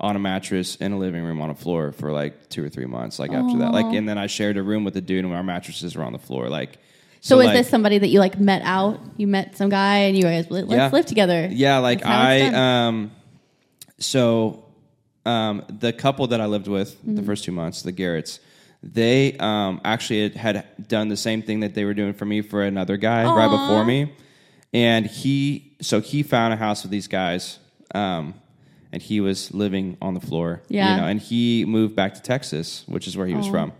[0.00, 2.86] on a mattress in a living room on a floor for like two or three
[2.86, 3.18] months.
[3.18, 5.42] Like after that, like and then I shared a room with a dude, and our
[5.44, 6.48] mattresses were on the floor.
[6.48, 6.78] Like,
[7.20, 9.00] So, is like, this somebody that you like met out?
[9.16, 10.90] You met some guy, and you guys let's Yeah.
[10.92, 11.48] live together.
[11.50, 12.54] Yeah, like That's how I done.
[12.54, 13.10] um
[13.98, 14.64] so
[15.24, 17.26] um the couple that I lived with the Mm-hmm.
[17.26, 18.40] first two months, the Garretts,
[18.82, 22.42] they um actually had, had done the same thing that they were doing for me
[22.42, 24.12] for another guy right before me.
[24.72, 27.58] And he so he found a house with these guys.
[27.94, 28.34] Um
[28.94, 30.62] and he was living on the floor.
[30.68, 30.94] Yeah.
[30.94, 33.50] You know, and he moved back to Texas, which is where he was oh.
[33.50, 33.72] from.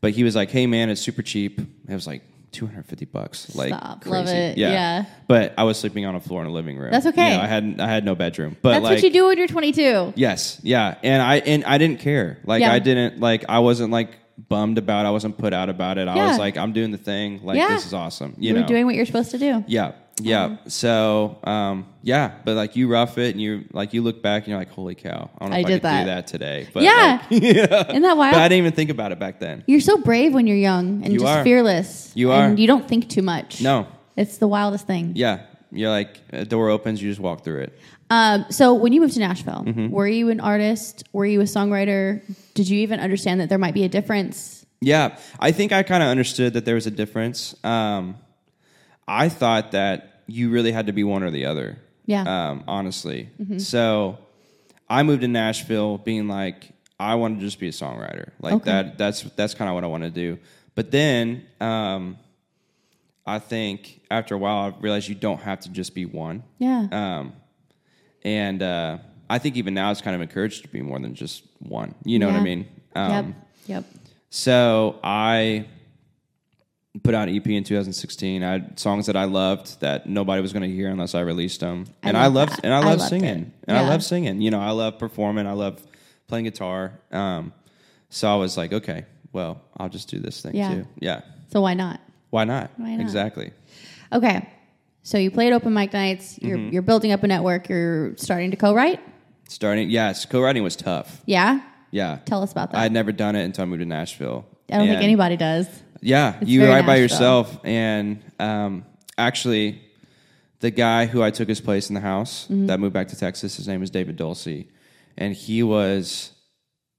[0.00, 3.56] But he was like, "Hey man, it's super cheap." It was like 250 bucks.
[3.56, 4.02] Like Stop.
[4.02, 4.14] crazy.
[4.16, 4.58] Love it.
[4.58, 5.06] Yeah.
[5.26, 6.92] But I was sleeping on a floor in a living room.
[6.92, 7.32] That's okay.
[7.32, 8.56] You know, I had I had no bedroom.
[8.62, 10.12] But That's like what you do when you're 22.
[10.14, 10.94] Yes, yeah.
[11.02, 12.38] And I and I didn't care.
[12.44, 12.72] Like Yeah.
[12.72, 14.10] I didn't like I wasn't like
[14.48, 15.08] bummed about it.
[15.08, 16.06] I wasn't put out about it.
[16.06, 16.28] I Yeah.
[16.28, 17.40] was like, I'm doing the thing.
[17.42, 17.68] Like Yeah.
[17.74, 18.34] this is awesome.
[18.38, 18.60] You, You, know.
[18.60, 19.64] were doing what you're supposed to do.
[19.66, 19.92] yeah.
[20.20, 20.56] Yeah.
[20.68, 24.48] So um yeah, but like you rough it and you like you look back and
[24.50, 26.00] you're like, holy cow, I don't know I if I, could that.
[26.00, 26.68] do that today.
[26.72, 27.18] But Yeah.
[27.30, 27.88] like, yeah.
[27.90, 28.34] Isn't that wild?
[28.34, 29.64] But I didn't even think about it back then.
[29.66, 31.42] You're so brave when you're young and You just are.
[31.44, 32.12] fearless.
[32.14, 32.44] You are.
[32.46, 33.60] And you don't think too much.
[33.60, 33.88] No.
[34.16, 35.12] It's the wildest thing.
[35.16, 35.40] Yeah.
[35.72, 37.78] You're like a door opens, you just walk through it.
[38.10, 39.90] Um, so when you moved to Nashville, Mm-hmm.
[39.90, 41.02] were you an artist?
[41.12, 42.22] Were you a songwriter?
[42.54, 44.64] Did you even understand that there might be a difference?
[44.80, 47.56] Yeah, I think I kind of understood that there was a difference.
[47.64, 48.16] Um,
[49.06, 51.78] I thought that you really had to be one or the other.
[52.06, 52.22] Yeah.
[52.50, 53.28] Um, honestly.
[53.58, 54.18] So
[54.88, 58.30] I moved to Nashville being like, I want to just be a songwriter.
[58.40, 58.70] Like Okay.
[58.70, 58.98] that.
[58.98, 60.38] That's that's kind of what I want to do.
[60.74, 62.18] But then um,
[63.26, 66.42] I think after a while, I realized you don't have to just be one.
[66.58, 66.86] Yeah.
[66.92, 67.32] Um,
[68.22, 71.44] and uh, I think even now it's kind of encouraged to be more than just
[71.58, 71.94] one.
[72.04, 72.66] You know what I mean?
[72.94, 73.34] Um, yep.
[73.66, 73.84] Yep.
[74.30, 75.66] so I
[77.02, 78.42] put out an EP in 2016.
[78.42, 81.60] I had songs that I loved that nobody was going to hear unless I released
[81.60, 84.40] them, I and I love loved and I I love singing, and I love singing.
[84.40, 85.46] You know, I love performing.
[85.46, 85.84] I love
[86.28, 86.92] playing guitar.
[87.10, 87.52] Um,
[88.10, 90.74] so I was like, okay, well, I'll just do this thing Yeah.
[90.74, 90.86] too.
[91.00, 91.20] Yeah,
[91.52, 92.00] So why not?
[92.30, 92.70] why not?
[92.76, 93.00] Why not?
[93.00, 93.52] Exactly.
[94.12, 94.48] Okay.
[95.02, 96.38] So you played open mic nights.
[96.40, 96.72] You're Mm-hmm.
[96.72, 97.68] you're building up a network.
[97.68, 99.00] You're starting to co-write.
[99.48, 101.20] Starting, yes, co-writing was tough.
[101.26, 101.60] Yeah.
[101.90, 102.78] Yeah, Tell us about that.
[102.78, 104.44] I had never done it until I moved to Nashville.
[104.72, 105.68] I don't think anybody does.
[106.04, 107.02] Yeah, It's you write by Nashville.
[107.02, 108.84] yourself, and um,
[109.16, 109.80] actually,
[110.60, 112.66] the guy who I took his place in the house Mm-hmm.
[112.66, 114.64] that moved back to Texas, his name is David Dulce,
[115.16, 116.32] and he was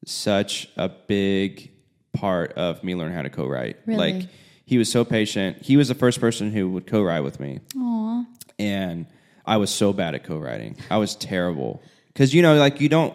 [0.06, 1.72] such a big
[2.14, 3.78] part of me learning how to co-write.
[3.86, 4.14] Really?
[4.22, 4.28] Like
[4.66, 5.62] he was so patient.
[5.62, 8.26] He was the first person who would co-write with me, Aw.
[8.58, 9.06] and
[9.46, 10.78] I was so bad at co-writing.
[10.90, 13.14] I was terrible because you know, like you don't.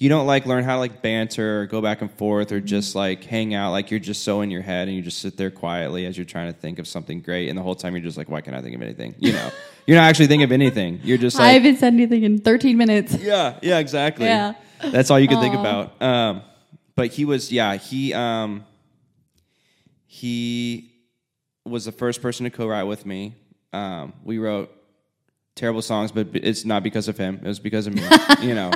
[0.00, 2.94] You don't like learn how to like banter or go back and forth or just
[2.94, 3.70] like hang out.
[3.70, 6.24] Like you're just so in your head and you just sit there quietly as you're
[6.24, 7.50] trying to think of something great.
[7.50, 9.14] And the whole time you're just like, why can't I think of anything?
[9.18, 9.50] You know,
[9.86, 11.00] you're not actually thinking of anything.
[11.04, 13.14] You're just like, I haven't said anything in 13 minutes.
[13.20, 14.24] yeah, yeah, exactly.
[14.24, 14.54] Yeah.
[14.82, 16.00] That's all you can think about.
[16.00, 16.42] Um,
[16.94, 18.64] but he was, yeah, he um,
[20.06, 20.94] he
[21.66, 23.34] was the first person to co-write with me.
[23.74, 24.74] Um, we wrote
[25.56, 27.40] terrible songs, but it's not because of him.
[27.44, 28.02] It was because of me.
[28.42, 28.70] you know,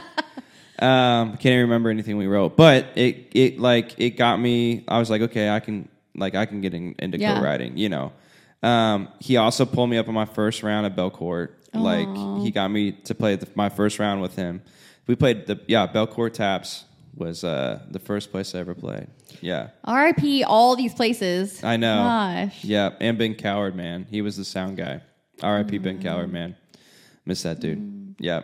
[0.80, 4.84] um, can't even remember anything we wrote, but it it like it got me.
[4.88, 7.37] I was like, okay, I can like I can get in, into Yeah.
[7.37, 7.76] co-writing.
[7.76, 8.12] You know.
[8.62, 11.50] Um, he also pulled me up in my first round at Belcourt.
[11.74, 12.08] Like
[12.42, 14.62] he got me to play the, my first round with him.
[15.06, 16.84] We played the yeah Belcourt Taps
[17.16, 19.08] was uh, the first place I ever played.
[19.40, 21.62] Yeah, RIP all these places.
[21.64, 22.04] I know.
[22.04, 22.64] Gosh.
[22.64, 25.02] Yeah, and Ben Coward, man, he was the sound guy.
[25.42, 25.78] R.I.P.
[25.78, 26.02] Ben Mm.
[26.02, 26.54] Coward, man,
[27.26, 28.14] miss that dude.
[28.20, 28.42] Yeah,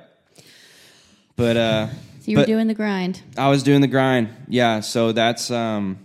[1.37, 1.87] but uh,
[2.21, 3.23] So you were doing the grind.
[3.37, 4.29] I was doing the grind.
[4.49, 5.99] Yeah, so that's um,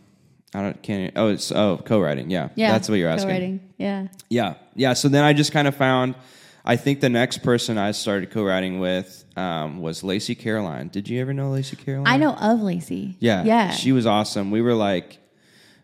[0.53, 1.13] I don't can't.
[1.15, 2.29] Oh, it's oh co-writing.
[2.31, 2.71] Yeah, Yeah.
[2.71, 3.29] that's what you're asking.
[3.29, 3.59] co-writing.
[3.77, 4.07] Yeah.
[4.29, 4.93] Yeah, yeah.
[4.93, 6.15] So then I just kind of found.
[6.67, 10.87] I think the next person I started co-writing with um, was Lacey Caroline.
[10.87, 12.07] Did you ever know Lacey Caroline?
[12.07, 13.17] I know of Lacey.
[13.19, 13.69] Yeah, Yeah.
[13.69, 14.49] She was awesome.
[14.49, 15.19] We were like,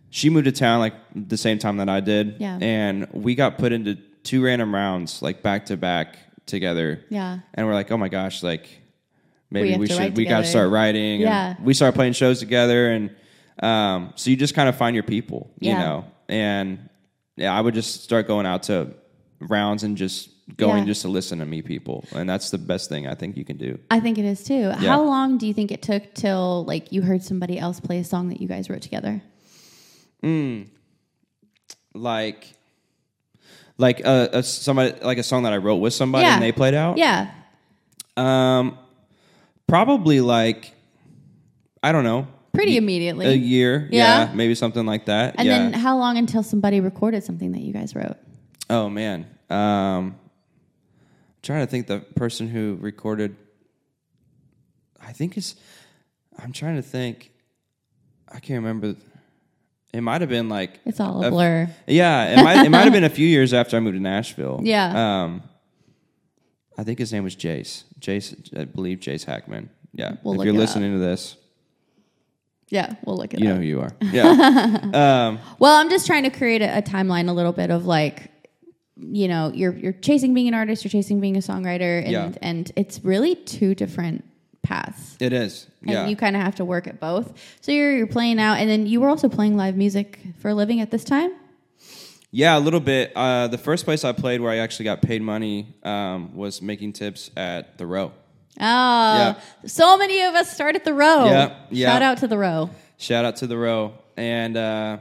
[0.10, 2.38] she moved to town like the same time that I did.
[2.39, 2.58] Yeah.
[2.60, 6.17] and we got put into two random rounds like back to back
[6.48, 7.06] together.
[7.10, 7.39] Yeah.
[7.54, 8.81] and we're like, oh my gosh, like
[9.51, 11.21] maybe have we, should we got to start writing.
[11.21, 11.55] Yeah.
[11.61, 13.15] we started playing shows together, and
[13.61, 15.79] um, so you just kind of find your people, you Yeah.
[15.79, 16.05] know.
[16.29, 16.89] And
[17.35, 18.93] yeah, I would just start going out to
[19.39, 20.85] rounds and just going Yeah.
[20.85, 23.57] just to listen to meet people, and that's the best thing I think you can
[23.57, 23.77] do.
[23.91, 24.71] I think it is too.
[24.71, 28.03] How long do you think it took till like you heard somebody else play a
[28.03, 29.21] song that you guys wrote together?
[31.93, 32.53] like
[33.77, 36.35] like a, a somebody like a song that I wrote with somebody Yeah.
[36.35, 36.97] and they played out.
[36.97, 37.31] Yeah.
[38.15, 38.77] Um,
[39.71, 40.73] probably like
[41.81, 43.25] I don't know, Pretty immediately.
[43.25, 43.88] a year.
[43.91, 44.27] Yeah.
[44.27, 45.36] Yeah, maybe something like that.
[45.38, 45.57] and yeah.
[45.57, 48.17] then how long until somebody recorded something that you guys wrote?
[48.69, 50.15] oh man, um,
[51.41, 53.36] trying to think the person who recorded.
[55.01, 55.55] I think it's.
[56.38, 57.31] I'm trying to think.
[58.27, 58.95] I can't remember.
[59.93, 61.69] It might have been like It's all a a- blur.
[61.88, 64.60] Yeah, it might it might have been a few years after I moved to Nashville.
[64.63, 65.23] Yeah.
[65.23, 65.43] Um,
[66.82, 67.84] I think his name was Jace.
[68.00, 69.70] Jace, I believe Jace Hackman.
[69.94, 70.15] Yeah.
[70.24, 70.62] We'll if you're it up.
[70.62, 71.36] listening to this,
[72.70, 73.56] Yeah, we'll look at it you up.
[73.56, 73.91] know who you are.
[74.12, 74.28] Yeah.
[75.28, 78.32] Um, well, I'm just trying to create a, a timeline a little bit of like,
[78.98, 82.32] you know, you're you're chasing being an artist, you're chasing being a songwriter, and Yeah.
[82.41, 84.24] and it's really two different
[84.63, 85.17] paths.
[85.20, 85.67] it is.
[85.82, 86.08] And Yeah.
[86.08, 87.34] you kind of have to work at both.
[87.62, 90.56] So you're you're playing out, and then you were also playing live music for a
[90.56, 91.32] living at this time.
[92.32, 93.12] Yeah, a little bit.
[93.15, 96.94] Uh, the first place I played where I actually got paid money um, was making
[96.94, 98.13] tips at the Row.
[98.60, 99.39] Oh, yeah.
[99.65, 101.26] so many of us start at the row.
[101.26, 101.88] Yeah, yeah.
[101.94, 102.70] Shout out to the row.
[102.98, 103.94] Shout out to the Row.
[104.17, 104.98] And uh,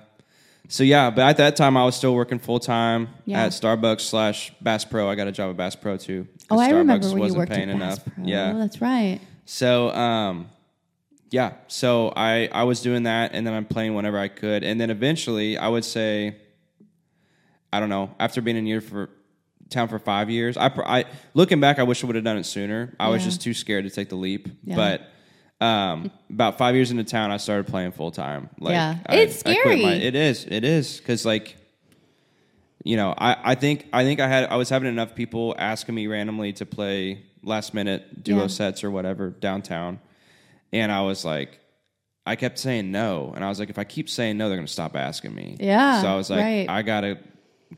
[0.68, 3.42] so yeah, but at that time I was still working full time Yeah.
[3.44, 5.08] at Starbucks slash Bass Pro.
[5.10, 6.28] I got a job at Bass Pro too.
[6.48, 8.04] Oh, I remember when you wasn't worked at paying Bass enough.
[8.14, 8.24] Pro.
[8.24, 8.52] Yeah.
[8.54, 9.20] that's right.
[9.44, 10.48] So, um,
[11.30, 14.62] yeah, so I, I was doing that and then I'm playing whenever I could.
[14.62, 16.36] And then eventually I would say,
[17.72, 19.10] I don't know, after being in for
[19.68, 21.04] town for five years, I, I
[21.34, 22.94] looking back, I wish I would have done it sooner.
[22.98, 24.48] I was just too scared to take the leap.
[24.64, 24.76] Yeah.
[24.76, 28.48] But, um, about five years into town, I started playing full time.
[28.58, 28.96] Like, Yeah.
[29.06, 29.84] I- It's quit my- scary.
[29.84, 30.44] it is.
[30.48, 31.00] It is.
[31.00, 31.56] Cause like,
[32.82, 35.94] you know, I, I think I think I had I was having enough people asking
[35.94, 38.46] me randomly to play last minute duo Yeah.
[38.46, 40.00] sets or whatever downtown,
[40.72, 41.60] and I was like,
[42.24, 44.66] I kept saying no, and I was like, if I keep saying no, they're gonna
[44.66, 45.58] stop asking me.
[45.60, 46.66] Yeah, So I was like, right.
[46.70, 47.18] I gotta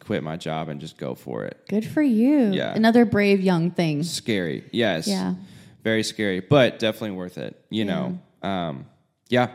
[0.01, 1.61] quit my job and just go for it.
[1.69, 2.53] Good for you.
[2.53, 2.75] Yeah.
[2.75, 4.03] Another brave young thing.
[4.03, 5.07] Scary, yes.
[5.07, 5.35] Yeah.
[5.83, 7.61] Very scary, but definitely worth it.
[7.71, 8.19] You know.
[8.43, 8.87] Um,
[9.29, 9.49] yeah.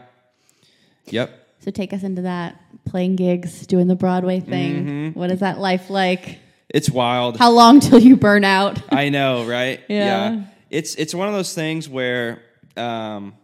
[1.06, 1.48] Yep.
[1.60, 4.86] So take us into that playing gigs, doing the Broadway thing.
[4.86, 5.20] Mm-hmm.
[5.20, 6.40] What is that life like?
[6.70, 7.38] It's wild.
[7.38, 8.82] How long till you burn out?
[8.92, 9.82] I know, right?
[9.90, 10.44] Yeah.
[10.70, 12.42] It's it's one of those things where
[12.76, 13.37] um,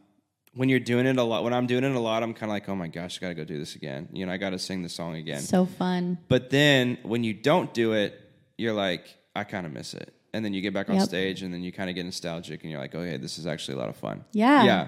[0.56, 2.54] when you're doing it a lot, when I'm doing it a lot, I'm kind of
[2.54, 4.10] like, oh my gosh, I got to go do this again.
[4.14, 5.42] You know, I got to sing the song again.
[5.42, 6.18] so fun.
[6.28, 8.20] but then when you don't do it,
[8.58, 10.14] you're like, I kind of miss it.
[10.34, 11.06] And then you get back on Yep.
[11.06, 13.76] stage, and then you kind of get nostalgic, and you're like, okay, this is actually
[13.76, 14.26] a lot of fun.
[14.32, 14.64] Yeah.
[14.64, 14.88] Yeah.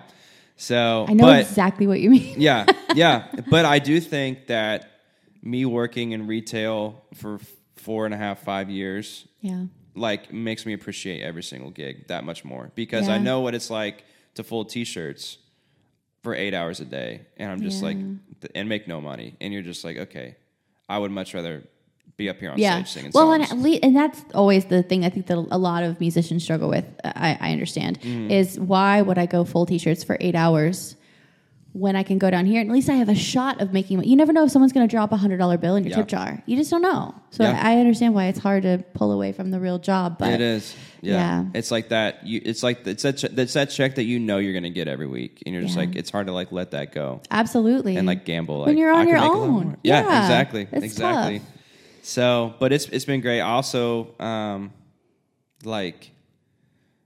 [0.57, 2.35] So I know but, exactly what you mean.
[2.39, 3.27] yeah, yeah.
[3.49, 4.89] But I do think that
[5.43, 7.39] me working in retail for
[7.75, 9.65] four and a half, five years, Yeah.
[9.95, 13.69] like makes me appreciate every single gig that much more because I know what it's
[13.69, 14.03] like
[14.35, 15.37] to fold t-shirts
[16.25, 18.03] for eight hours a day, and I'm just like, Yeah.
[18.41, 20.35] th- and make no money, and you're just like, okay,
[20.89, 21.63] I would much rather
[22.17, 22.77] be up here on yeah.
[22.77, 23.51] stage singing well, songs.
[23.51, 26.43] and, at lea- and that's always the thing I think that a lot of musicians
[26.43, 26.85] struggle with.
[27.03, 28.31] I, I understand Mm.
[28.31, 30.95] is why would I go full t-shirts for eight hours
[31.77, 34.01] when I can go down here and at least I have a shot of making.
[34.05, 35.95] You never know if someone's going to drop a hundred dollar bill in your Yeah.
[35.97, 36.41] tip jar.
[36.45, 37.13] You just don't know.
[37.31, 37.59] So Yeah.
[37.61, 40.17] I understand why it's hard to pull away from the real job.
[40.17, 41.13] But it is, yeah.
[41.41, 41.45] yeah.
[41.53, 42.25] It's like that.
[42.25, 44.87] You, it's like it's that, it's that check that you know you're going to get
[44.87, 48.07] every week, and you're just like, it's hard to like let that go absolutely, and
[48.07, 48.59] like gamble.
[48.59, 49.77] Like, When you're on your make a little own.
[49.83, 50.21] Yeah, Yeah.
[50.23, 51.39] exactly, It's exactly.
[51.39, 51.47] tough.
[52.03, 53.41] So, but it's it's been great.
[53.41, 54.71] Also, um,
[55.65, 56.11] like,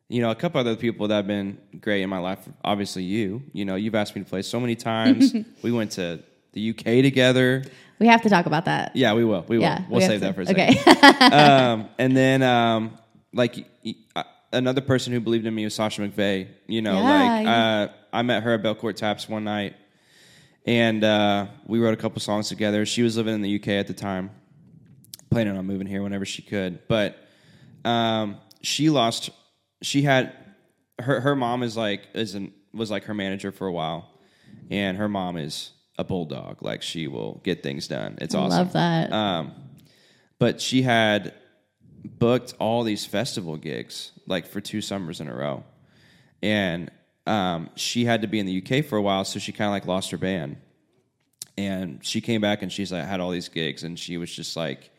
[0.10, 2.40] you know, a couple other people that have been great in my life.
[2.64, 3.44] Obviously, you.
[3.54, 5.34] You know, you've asked me to play so many times.
[5.62, 6.22] we went to
[6.54, 7.64] the UK together.
[8.00, 8.96] we have to talk about that.
[8.96, 9.46] Yeah, we will.
[9.48, 9.64] We will.
[9.64, 10.78] Yeah, we'll we save that for a second.
[10.80, 11.26] Okay.
[11.26, 12.98] um, and then, um,
[13.34, 13.68] like
[14.16, 16.48] uh, another person who believed in me was Sasha McVeigh.
[16.66, 17.68] You know, Yeah, like yeah.
[17.68, 19.76] uh, I met her at Belcourt Taps one night,
[20.66, 22.84] and uh, we wrote a couple songs together.
[22.88, 24.32] She was living in the UK at the time,
[25.30, 26.88] planning on moving here whenever she could.
[26.88, 27.16] But
[27.86, 29.30] um, she lost.
[29.82, 30.34] She had
[31.00, 34.10] her her mom is like isn't was like her manager for a while,
[34.70, 36.62] and her mom is a bulldog.
[36.62, 38.18] Like she will get things done.
[38.22, 38.52] It's awesome.
[38.52, 38.66] I awesome.
[38.66, 39.14] love that.
[39.14, 39.54] Um,
[40.38, 41.34] but she had
[42.06, 45.64] booked all these festival gigs like for two summers in a row,
[46.42, 46.92] and
[47.26, 49.72] um, she had to be in the UK for a while, so she kind of
[49.72, 50.58] like lost her band.
[51.58, 54.56] And she came back and she's like had all these gigs, and she was just
[54.56, 54.92] like,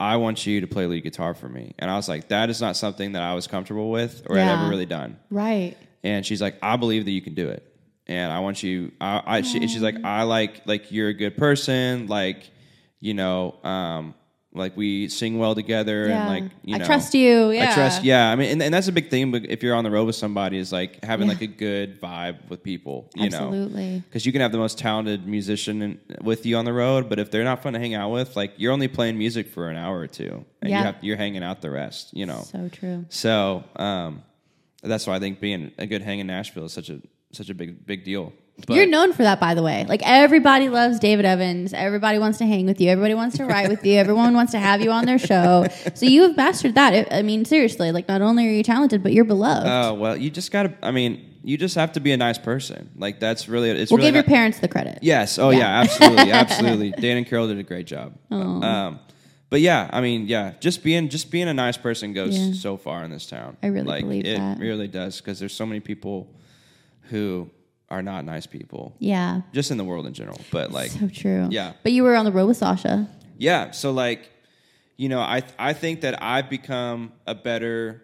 [0.00, 2.60] "I want you to play lead guitar for me." And I was like, "That is
[2.60, 4.60] not something that I was comfortable with or had Yeah.
[4.60, 5.76] ever really done." right.
[6.02, 7.62] and she's like, "I believe that you can do it."
[8.06, 8.92] And I want you.
[9.00, 12.06] I, I she, she's like, "I like like you're a good person.
[12.06, 12.50] Like,
[13.00, 14.14] you know, um,
[14.56, 16.20] like we sing well together, Yeah.
[16.20, 17.50] and like you know I know, trust you.
[17.50, 17.70] Yeah.
[17.70, 18.04] I trust.
[18.04, 19.30] Yeah, I mean, and, and that's a big thing.
[19.32, 21.32] But if you're on the road with somebody, is like having Yeah.
[21.34, 23.10] like a good vibe with people.
[23.16, 24.02] You know, Absolutely.
[24.08, 27.18] because you can have the most talented musician in, with you on the road, but
[27.18, 29.76] if they're not fun to hang out with, like you're only playing music for an
[29.76, 30.78] hour or two, and Yeah.
[30.78, 32.10] you have, you're hanging out the rest.
[32.16, 33.06] You know, So true.
[33.08, 34.22] so um,
[34.82, 37.00] that's why I think being a good hang in Nashville is such a
[37.32, 38.32] such a big big deal.
[38.66, 39.84] But You're known for that, by the way.
[39.88, 41.72] Like everybody loves David Evans.
[41.74, 42.88] Everybody wants to hang with you.
[42.88, 43.94] Everybody wants to write with you.
[43.98, 45.66] Everyone wants to have you on their show.
[45.94, 47.12] So you have mastered that.
[47.12, 47.90] I- mean, seriously.
[47.90, 49.66] Like not only are you talented, but you're beloved.
[49.66, 50.72] oh well, you just gotta.
[50.82, 52.90] I mean, you just have to be a nice person.
[52.96, 55.00] Like that's really it's we'll really give your parents the credit.
[55.02, 55.36] Yes.
[55.38, 55.58] Oh Yeah.
[55.58, 55.80] yeah.
[55.80, 56.90] absolutely, absolutely.
[56.92, 58.14] Dan and Carol did a great job.
[58.30, 59.00] Um,
[59.50, 62.52] but yeah, I mean, yeah, just being just being a nice person goes Yeah.
[62.54, 63.56] so far in this town.
[63.62, 64.58] I really like, believe it that.
[64.60, 66.28] really does because there's so many people
[67.10, 67.50] who
[67.90, 69.42] are not nice people, Yeah.
[69.52, 70.40] just in the world in general.
[70.50, 71.48] But like, So true.
[71.50, 71.72] Yeah.
[71.82, 73.08] But you were on the road with Sasha.
[73.38, 73.70] Yeah.
[73.72, 74.30] So like,
[74.96, 78.00] you know, I I think that I've become a better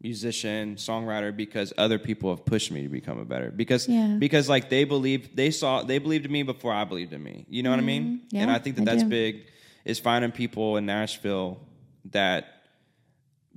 [0.00, 4.16] musician, songwriter because other people have pushed me to become a better because Yeah.
[4.18, 7.46] because like they believed they saw they believed in me before I believed in me.
[7.48, 8.04] You know what I mean?
[8.04, 8.36] Mm-hmm.
[8.36, 9.08] Yeah, and I think that I that's do.
[9.08, 9.46] big
[9.84, 11.60] is finding people in Nashville
[12.10, 12.46] that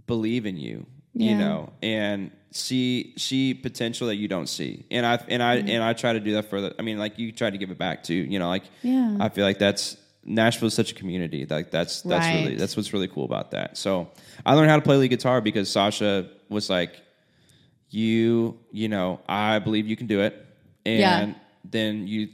[0.07, 0.85] believe in you.
[1.17, 4.85] You know, and see see potential that you don't see.
[4.89, 5.67] And I and I mm-hmm.
[5.67, 7.69] and I try to do that for the I mean like you try to give
[7.69, 9.17] it back too, you know, like Yeah.
[9.19, 11.45] I feel like that's nashville is such a community.
[11.45, 13.77] Like that's that's really that's what's really cool about that.
[13.77, 14.09] So
[14.45, 17.01] I learned how to play lead guitar because Sasha was like,
[17.89, 20.45] "You, you know, I believe you can do it,"
[20.85, 21.33] and Yeah.
[21.69, 22.29] then you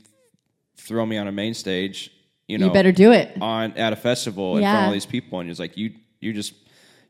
[0.78, 2.12] throw me on a main stage.
[2.48, 3.42] You know, you better do it.
[3.42, 6.34] on at a festival in front of all these people, and you're like, "You, you
[6.34, 6.54] just."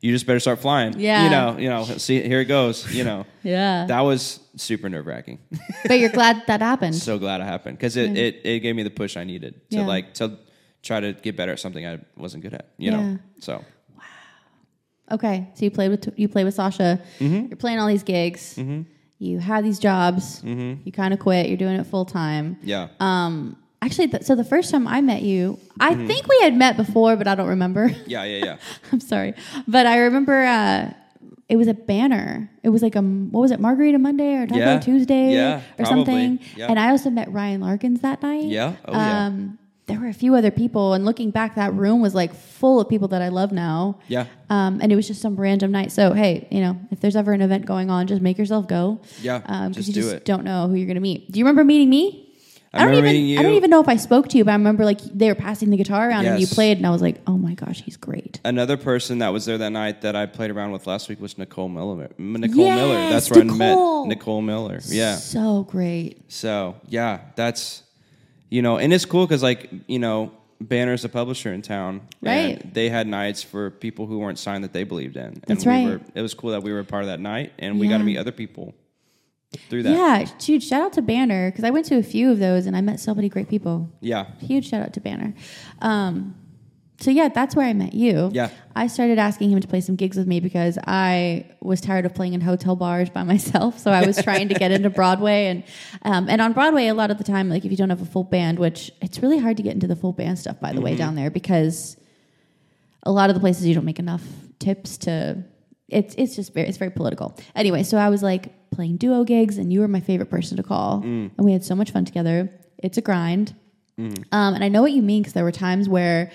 [0.02, 1.00] You just better start flying.
[1.00, 1.24] Yeah.
[1.26, 3.26] You know, you know, see here it goes, you know.
[3.44, 3.86] Yeah.
[3.88, 5.40] That was super nerve wracking.
[5.88, 6.96] but you're glad that happened.
[6.96, 9.78] so glad it happened because it, it, it gave me the push I needed to
[9.78, 9.86] Yeah.
[9.88, 10.38] like to
[10.84, 12.68] try to get better at something I wasn't good at.
[12.78, 13.18] You know, Yeah.
[13.40, 13.64] so
[15.12, 17.02] Okay, so you played with you played with Sasha.
[17.20, 17.48] Mm-hmm.
[17.50, 18.58] You're playing all these gigs.
[19.20, 20.42] You have these jobs.
[20.44, 21.48] You kind of quit.
[21.48, 22.58] You're doing it full time.
[22.64, 26.08] yeah, Um, actually, th- so the first time I met you, I Mm-hmm.
[26.08, 27.88] think we had met before, but I don't remember.
[28.08, 28.58] yeah, yeah, yeah.
[28.92, 29.34] I'm sorry,
[29.68, 30.94] but I remember uh,
[31.50, 32.50] it was a banner.
[32.64, 34.80] It was like a what was it, Margarita Monday or Taco Yeah.
[34.80, 36.06] Tuesday Yeah, or probably.
[36.06, 36.40] something.
[36.56, 36.68] Yeah.
[36.70, 38.46] And I also met Ryan Larkins that night.
[38.46, 38.76] Yeah.
[38.86, 39.26] Oh, yeah.
[39.28, 42.80] Um, there were a few other people, and looking back, that room was like full
[42.80, 44.00] of people that I love now.
[44.08, 44.26] Yeah.
[44.50, 45.92] Um, and it was just some random night.
[45.92, 49.02] So hey, you know, if there's ever an event going on, just make yourself go.
[49.22, 50.26] Yeah, Um, just you do just it.
[50.26, 51.30] don't know who you're gonna meet.
[51.32, 52.31] Do you remember meeting me?
[52.74, 53.04] I don't even.
[53.04, 55.28] meeting I don't even know if I spoke to you, but I remember like they
[55.28, 57.82] were passing the guitar around and you played, and I was like, oh my gosh,
[57.82, 58.40] he's great.
[58.46, 61.38] Another person that was there that night that I played around with last week was
[61.38, 62.10] Nicole Miller.
[62.18, 63.10] Nicole Yes, Miller.
[63.10, 64.80] That's where I met Nicole Miller.
[64.86, 65.16] Yeah.
[65.16, 66.32] So great.
[66.32, 67.84] So yeah, that's
[68.50, 70.32] you know, and it's cool because like you know,
[70.62, 72.74] Banner's a publisher in town, Right.
[72.74, 75.26] They had nights for people who weren't signed that they believed in.
[75.26, 75.88] And That's we right.
[75.88, 77.98] Were, it was cool that we were a part of that night, and we got
[77.98, 78.74] to meet other people
[79.70, 79.92] through that.
[79.92, 82.76] Yeah, dude, shout out to Banner because I went to a few of those and
[82.76, 83.92] I met so many great people.
[84.00, 84.28] Yeah.
[84.40, 85.34] Huge shout out to Banner.
[85.82, 86.36] Um,
[87.02, 88.30] so yeah, that's where I met you.
[88.32, 88.50] Yeah.
[88.76, 92.14] I started asking him to play some gigs with me because I was tired of
[92.14, 93.80] playing in hotel bars by myself.
[93.80, 95.64] So I was trying to get into Broadway and
[96.04, 98.06] um, and on Broadway a lot of the time, like if you don't have a
[98.06, 100.82] full band, which it's really hard to get into the full band stuff by the
[100.82, 101.98] way down there because
[103.04, 104.24] a lot of the places you don't make enough
[104.60, 105.44] tips to
[105.90, 107.36] it's it's just very it's very political.
[107.56, 110.64] Anyway, so I was like playing duo gigs and you were my favorite person to
[110.64, 111.02] call.
[111.04, 112.50] And we had so much fun together.
[112.78, 113.56] It's a grind.
[113.98, 114.14] Um,
[114.56, 116.32] and I know what you mean because there were times where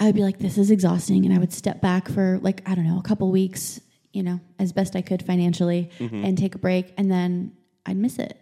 [0.00, 1.24] I would be like, this is exhausting.
[1.24, 3.80] And I would step back for like, I don't know, a couple weeks,
[4.12, 6.92] you know, as best I could financially and take a break.
[6.98, 7.52] And then
[7.86, 8.36] I'd miss it.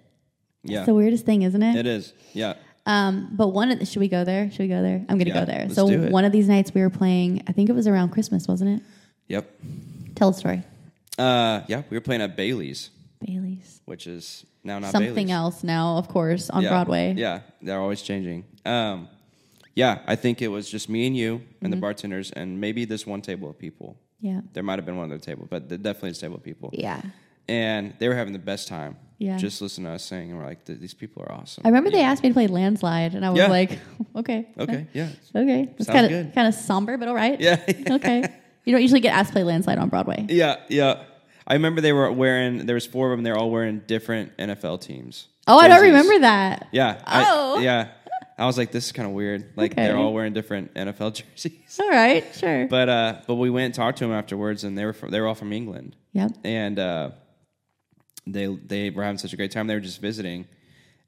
[0.62, 0.78] Yeah.
[0.78, 1.76] It's the weirdest thing, isn't it?
[1.76, 2.14] it is.
[2.32, 2.54] Yeah.
[2.86, 4.50] Um, but one of the, should we go there?
[4.50, 5.04] Should we go there?
[5.08, 5.68] I'm going to Yeah, go there.
[5.70, 8.80] So one of these nights we were playing, I think it was around Christmas, wasn't
[8.80, 8.86] it?
[9.28, 9.50] Yep.
[10.14, 10.62] Tell the story.
[11.18, 12.90] Uh, yeah, we were playing at Bailey's,
[13.24, 13.80] Bailey's.
[13.84, 15.30] which is now not Something Bailey's.
[15.30, 16.70] else now, of course, on yeah.
[16.70, 17.14] Broadway.
[17.16, 18.44] Yeah, they're always changing.
[18.64, 19.08] Um,
[19.74, 21.70] yeah, I think it was just me and you and Mm-hmm.
[21.70, 23.96] the bartenders, and maybe this one table of people.
[24.20, 24.40] Yeah.
[24.52, 26.70] There might have been one other table, but definitely a table of people.
[26.72, 27.02] Yeah.
[27.48, 28.96] And they were having the best time.
[29.18, 29.36] Yeah.
[29.36, 31.62] Just listening to us sing, and we're like, these people are awesome.
[31.64, 33.48] I remember they asked me to play Landslide, and I was Yeah.
[33.48, 33.78] like,
[34.16, 34.48] okay.
[34.58, 35.08] Okay, yeah.
[35.34, 35.68] Okay.
[35.78, 37.38] It's kind of kind of somber, but all right.
[37.40, 37.60] Yeah.
[37.90, 38.32] okay.
[38.64, 40.26] You don't usually get asked to play Landslide on Broadway.
[40.28, 41.02] Yeah, yeah.
[41.46, 42.66] I remember they were wearing.
[42.66, 43.24] There was four of them.
[43.24, 45.26] They're all wearing different NFL teams.
[45.48, 46.68] Oh, I don't remember that.
[46.70, 47.00] Yeah.
[47.04, 47.58] I- Oh.
[47.58, 47.88] yeah.
[48.38, 49.52] I was like, this is kind of weird.
[49.56, 49.84] Like Okay.
[49.84, 51.78] they're all wearing different NFL jerseys.
[51.80, 52.66] All right, sure.
[52.66, 55.20] But uh, but we went and talked to them afterwards, and they were from, they
[55.20, 56.32] were all from England, yep.
[56.42, 57.10] and uh,
[58.26, 59.66] they they were having such a great time.
[59.66, 60.46] They were just visiting,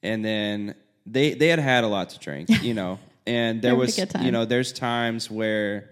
[0.03, 0.75] and then
[1.07, 4.45] they they had had a lot to drink, you know, and there was you know
[4.45, 5.91] there's times where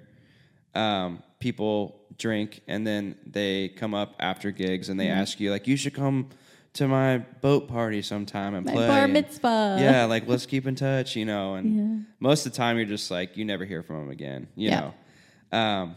[0.74, 5.20] um, people drink and then they come up after gigs and they Mm-hmm.
[5.22, 6.28] ask you like you should come
[6.74, 9.76] to my boat party sometime and My play bar And- mitzvah.
[9.80, 12.10] yeah like let's keep in touch you know and Yeah.
[12.20, 14.80] most of the time you're just like you never hear from them again you Yeah.
[14.80, 15.96] know um,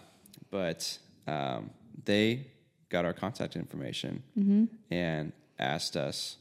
[0.49, 1.69] but um,
[2.05, 2.47] they
[2.89, 4.65] got our contact information Mm-hmm.
[4.91, 6.38] and asked us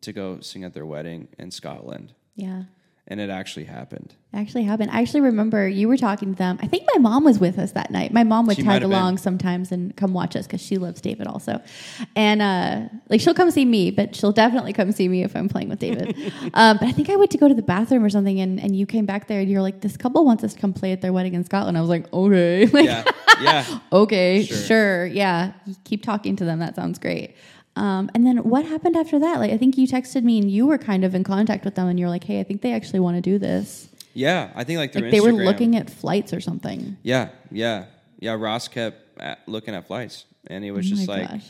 [0.00, 2.62] to go sing at their wedding in Scotland Yeah.
[3.10, 4.90] And it actually happened It actually happened.
[4.92, 6.58] I actually remember you were talking to them.
[6.62, 8.12] I think my mom was with us that night.
[8.12, 8.92] My mom would She tag have been.
[8.92, 11.60] along sometimes and come watch us because she loves David also.
[12.14, 15.48] And uh, like she'll come see me, but she'll definitely come see me if I'm
[15.48, 16.08] playing with David.
[16.54, 18.76] um, but I think I went to go to the bathroom or something, and, and
[18.76, 21.00] you came back there and you're like, "This couple wants us to come play at
[21.00, 23.04] their wedding in Scotland." I was like, "Okay, like, yeah
[23.42, 24.56] yeah okay, Sure.
[24.56, 25.06] sure.
[25.06, 25.52] yeah."
[25.84, 26.60] Keep talking to them.
[26.60, 27.34] That sounds great.
[27.80, 29.38] Um, and then what happened after that?
[29.40, 31.88] Like I think you texted me and you were kind of in contact with them,
[31.88, 34.78] and you're like, "Hey, I think they actually want to do this." yeah I think
[34.78, 36.96] like Like they were looking at flights or something.
[37.02, 37.86] Yeah, yeah,
[38.18, 38.32] yeah.
[38.34, 41.46] Ross kept at, looking at flights, and he was Oh just like, gosh.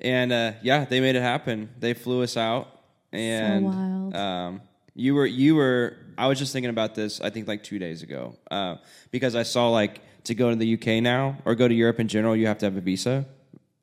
[0.00, 1.68] and uh, yeah, they made it happen.
[1.80, 2.68] They flew us out,
[3.12, 4.14] and wild.
[4.14, 4.60] Um,
[4.94, 5.96] you were you were.
[6.16, 7.20] I was just thinking about this.
[7.20, 8.76] I think like two days ago, uh,
[9.10, 12.08] because I saw like to go to the UK now or go to Europe in
[12.08, 13.26] general, you have to have a visa.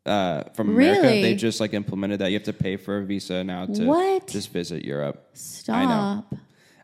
[0.05, 1.21] Uh, from America, Really?
[1.21, 4.27] they just like implemented that you have to pay for a visa now to What?
[4.27, 5.29] just visit Europe.
[5.33, 6.25] Stop.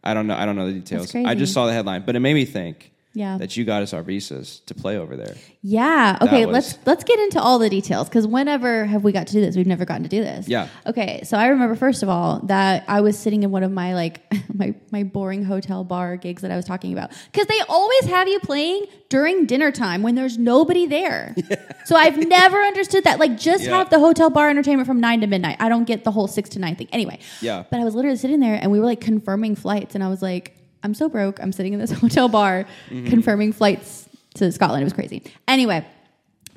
[0.04, 0.36] I don't know.
[0.36, 1.14] I don't know the details.
[1.14, 1.36] I crazy.
[1.40, 3.38] just saw the headline, but it made me think Yeah.
[3.40, 5.36] that you got us our visas to play over there.
[5.64, 6.18] Yeah.
[6.22, 6.46] Okay.
[6.46, 9.42] was- let's let's get into all the details because whenever have we got to do
[9.42, 9.56] this?
[9.58, 10.48] We've never gotten to do this.
[10.48, 10.68] Yeah.
[10.86, 11.22] Okay.
[11.24, 14.22] So I remember first of all that I was sitting in one of my like
[14.54, 18.28] my my boring hotel bar gigs that I was talking about because they always have
[18.28, 21.36] you playing during dinner time when there's nobody there.
[21.86, 23.18] So I've never understood that.
[23.20, 23.80] Like just Yeah.
[23.80, 25.58] have the hotel bar entertainment from nine to midnight.
[25.60, 26.88] I don't get the whole six to nine thing.
[26.92, 27.18] Anyway.
[27.42, 27.64] Yeah.
[27.68, 30.22] But I was literally sitting there and we were like confirming flights and I was
[30.22, 31.42] like, I'm so broke.
[31.42, 34.82] I'm sitting in this hotel bar confirming flights to Scotland.
[34.82, 35.24] It was crazy.
[35.48, 35.86] Anyway,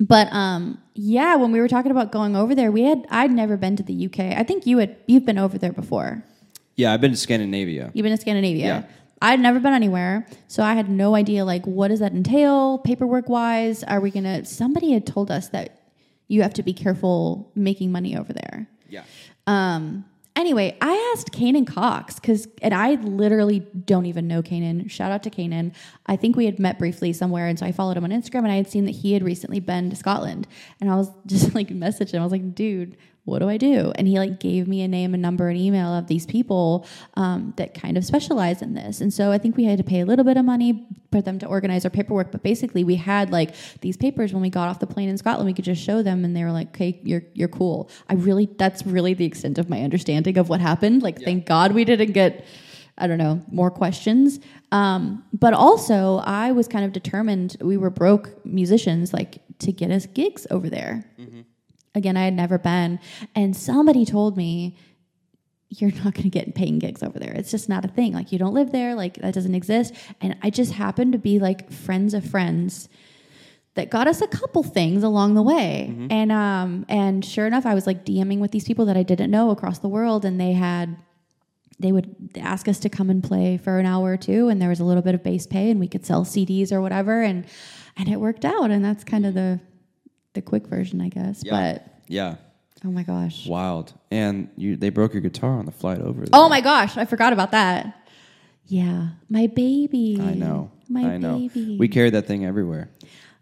[0.01, 3.57] but um yeah, when we were talking about going over there, we had I'd never
[3.57, 4.21] been to the UK.
[4.39, 6.25] I think you had you've been over there before.
[6.77, 7.91] Yeah, I've been to Scandinavia.
[7.95, 8.65] You've been to Scandinavia.
[8.65, 8.83] Yeah.
[9.21, 13.29] I'd never been anywhere, so I had no idea like what does that entail paperwork
[13.29, 13.85] wise?
[13.85, 14.45] Are we gonna?
[14.45, 15.81] Somebody had told us that
[16.27, 18.67] you have to be careful making money over there.
[18.89, 19.05] Yeah.
[19.47, 20.05] Um.
[20.35, 24.89] Anyway, I asked Canaan Cox because, and I literally don't even know Canaan.
[24.89, 25.75] Shout out to Canaan.
[26.07, 28.53] I think we had met briefly somewhere, and so I followed him on Instagram, and
[28.53, 30.49] I had seen that he had recently been to Scotland,
[30.81, 32.23] and I was just like messaging him.
[32.23, 33.93] I was like, dude, what do I do?
[33.95, 37.55] And he like gave me a name, a number, an email of these people um,
[37.57, 39.01] that kind of specialize in this.
[39.01, 41.39] And so I think we had to pay a little bit of money for them
[41.39, 42.33] to organize our paperwork.
[42.33, 45.47] But basically, we had like these papers when we got off the plane in Scotland.
[45.47, 48.49] We could just show them, and they were like, "Okay, you're you're cool." I really
[48.59, 51.03] that's really the extent of my understanding of what happened.
[51.03, 52.45] Like, thank God we didn't get.
[52.99, 54.39] I don't know, more questions.
[54.71, 59.91] Um, but also, I was kind of determined, we were broke musicians, like to get
[59.91, 61.03] us gigs over there.
[61.95, 62.99] Again, I had never been.
[63.35, 64.77] And somebody told me,
[65.69, 67.33] you're not going to get paying gigs over there.
[67.33, 68.13] It's just not a thing.
[68.13, 68.95] Like, you don't live there.
[68.95, 69.95] Like, that doesn't exist.
[70.21, 72.89] And I just happened to be like friends of friends
[73.75, 75.95] that got us a couple things along the way.
[76.11, 79.31] And um and sure enough, I was like DMing with these people that I didn't
[79.31, 80.97] know across the world and they had
[81.79, 84.69] they would ask us to come and play for an hour or two and there
[84.69, 87.47] was a little bit of base pay and we could sell CDs or whatever and
[87.97, 89.59] and it worked out and that's kind of the
[90.35, 91.43] the quick version, I guess.
[91.49, 92.37] But Yeah.
[92.85, 93.47] oh my gosh.
[93.47, 93.93] Wild.
[94.11, 96.25] And you they broke your guitar on the flight over.
[96.33, 97.99] Oh my gosh, I forgot about that.
[98.67, 100.19] Yeah, my baby.
[100.21, 100.71] I know.
[100.89, 101.39] My I know.
[101.39, 101.77] baby.
[101.79, 102.89] We carried that thing everywhere.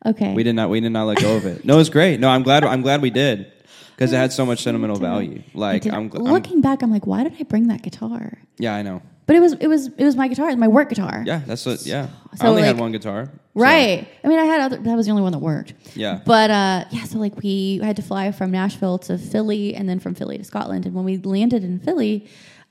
[0.04, 0.34] okay.
[0.34, 0.70] We did not.
[0.70, 1.64] We did not let go of it.
[1.64, 2.18] No, it's great.
[2.20, 2.64] No, I'm glad.
[2.64, 3.52] I'm glad we did
[4.00, 5.42] because it had so much sentimental value.
[5.52, 6.24] Like I'm, I'm.
[6.24, 8.38] looking back, I'm like, why did I bring that guitar?
[8.58, 9.02] Yeah, I know.
[9.26, 11.22] But it was it was it was my guitar, my work guitar.
[11.26, 11.84] Yeah, that's what.
[11.84, 13.26] Yeah, So, I only like- had one guitar.
[13.26, 14.08] so- Right.
[14.24, 14.78] I mean, I had other.
[14.78, 15.74] That was the only one that worked.
[15.94, 16.20] Yeah.
[16.24, 20.00] But uh, yeah, so like we had to fly from Nashville to Philly, and then
[20.00, 20.86] from Philly to Scotland.
[20.86, 22.26] And when we landed in Philly,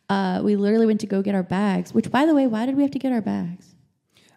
[0.09, 1.93] uh, we literally went to go get our bags.
[1.93, 3.75] Which, by the way, why did we have to get our bags?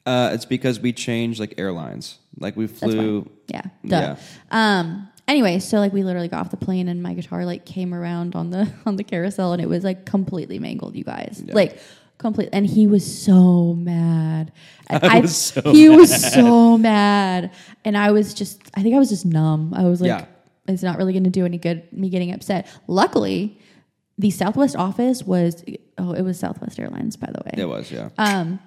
[0.04, 2.18] Uh, it's because we changed like airlines.
[2.38, 3.30] Like we flew.
[3.48, 3.62] Yeah.
[3.86, 4.16] Duh.
[4.50, 5.08] Um.
[5.28, 8.34] Anyway, so like we literally got off the plane, and my guitar like came around
[8.34, 10.96] on the on the carousel, and it was like completely mangled.
[10.96, 11.78] You guys, like
[12.18, 12.48] complete.
[12.52, 14.52] And he was so mad.
[14.90, 17.52] And I was so he was so mad,
[17.84, 18.60] and I was just.
[18.74, 19.72] I think I was just numb.
[19.74, 20.26] I was like, Yeah.
[20.68, 21.90] it's not really going to do any good.
[21.92, 22.66] Me getting upset.
[22.88, 23.58] Luckily,
[24.18, 25.64] the Southwest office was.
[25.96, 27.62] Oh, it was Southwest Airlines, by the way.
[27.62, 27.90] It was.
[27.90, 28.10] Yeah.
[28.18, 28.58] Um,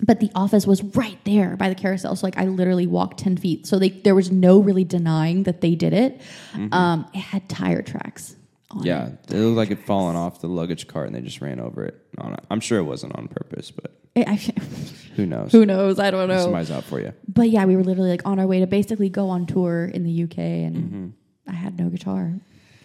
[0.00, 2.14] but the office was right there by the carousel.
[2.16, 3.66] So like I literally walked 10 feet.
[3.66, 6.20] So they, there was no really denying that they did it.
[6.72, 8.36] Um, it had tire tracks
[8.70, 8.86] on it.
[8.86, 9.08] yeah.
[9.28, 12.00] It looked like it fallen off the luggage cart and they just ran over it.
[12.18, 12.40] On it.
[12.50, 14.34] I'm sure it wasn't on purpose, but It- I-
[15.16, 15.50] who knows?
[15.52, 15.98] who knows?
[15.98, 16.42] I don't know.
[16.42, 17.12] Somebody's out for you.
[17.26, 20.04] But yeah, we were literally like on our way to basically go on tour in
[20.04, 21.12] the UK and
[21.48, 22.34] I had no guitar.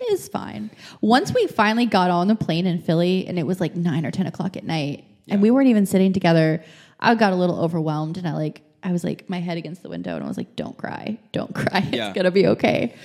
[0.06, 0.72] It's fine.
[1.00, 4.12] Once we finally got on the plane in Philly and it was like nine or
[4.12, 6.62] 10 o'clock at night and we weren't even sitting together,
[7.04, 9.90] I got a little overwhelmed and I like, I was like my head against the
[9.90, 11.88] window and I was like, don't cry, don't cry.
[11.92, 12.10] Yeah.
[12.16, 12.96] It's to be okay.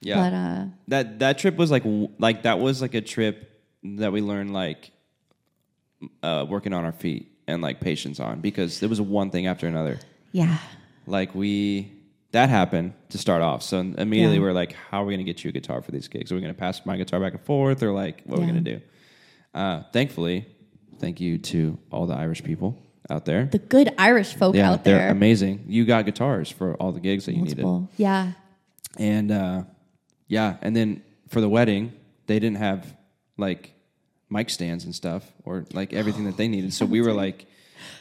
[0.00, 0.16] Yeah.
[0.16, 1.82] But uh, that that trip was like
[2.18, 3.50] like that was like a trip
[3.82, 4.92] that we learned like
[6.22, 9.66] uh, working on our feet and like patience on because there was one thing after
[9.66, 9.98] another.
[10.32, 10.58] yeah.
[11.06, 11.92] Like we
[12.32, 13.62] that happened to start off.
[13.62, 14.42] So immediately Yeah.
[14.42, 16.30] we're like, how are we going to get you a guitar for these gigs?
[16.30, 18.46] Are we going to pass my guitar back and forth, or like what are we
[18.50, 18.80] going to do?
[19.54, 20.44] Uh, thankfully,
[20.98, 22.76] thank you to all the Irish people
[23.10, 23.46] out there.
[23.46, 25.10] The good Irish folk yeah, out they're there.
[25.10, 25.64] amazing.
[25.68, 27.64] You got guitars for all the gigs that you needed.
[27.96, 28.32] Yeah.
[28.98, 29.62] And uh,
[30.28, 31.92] yeah, and then for the wedding,
[32.26, 32.96] they didn't have
[33.36, 33.72] like
[34.30, 36.72] mic stands and stuff or like everything that they needed.
[36.72, 37.46] So we were like,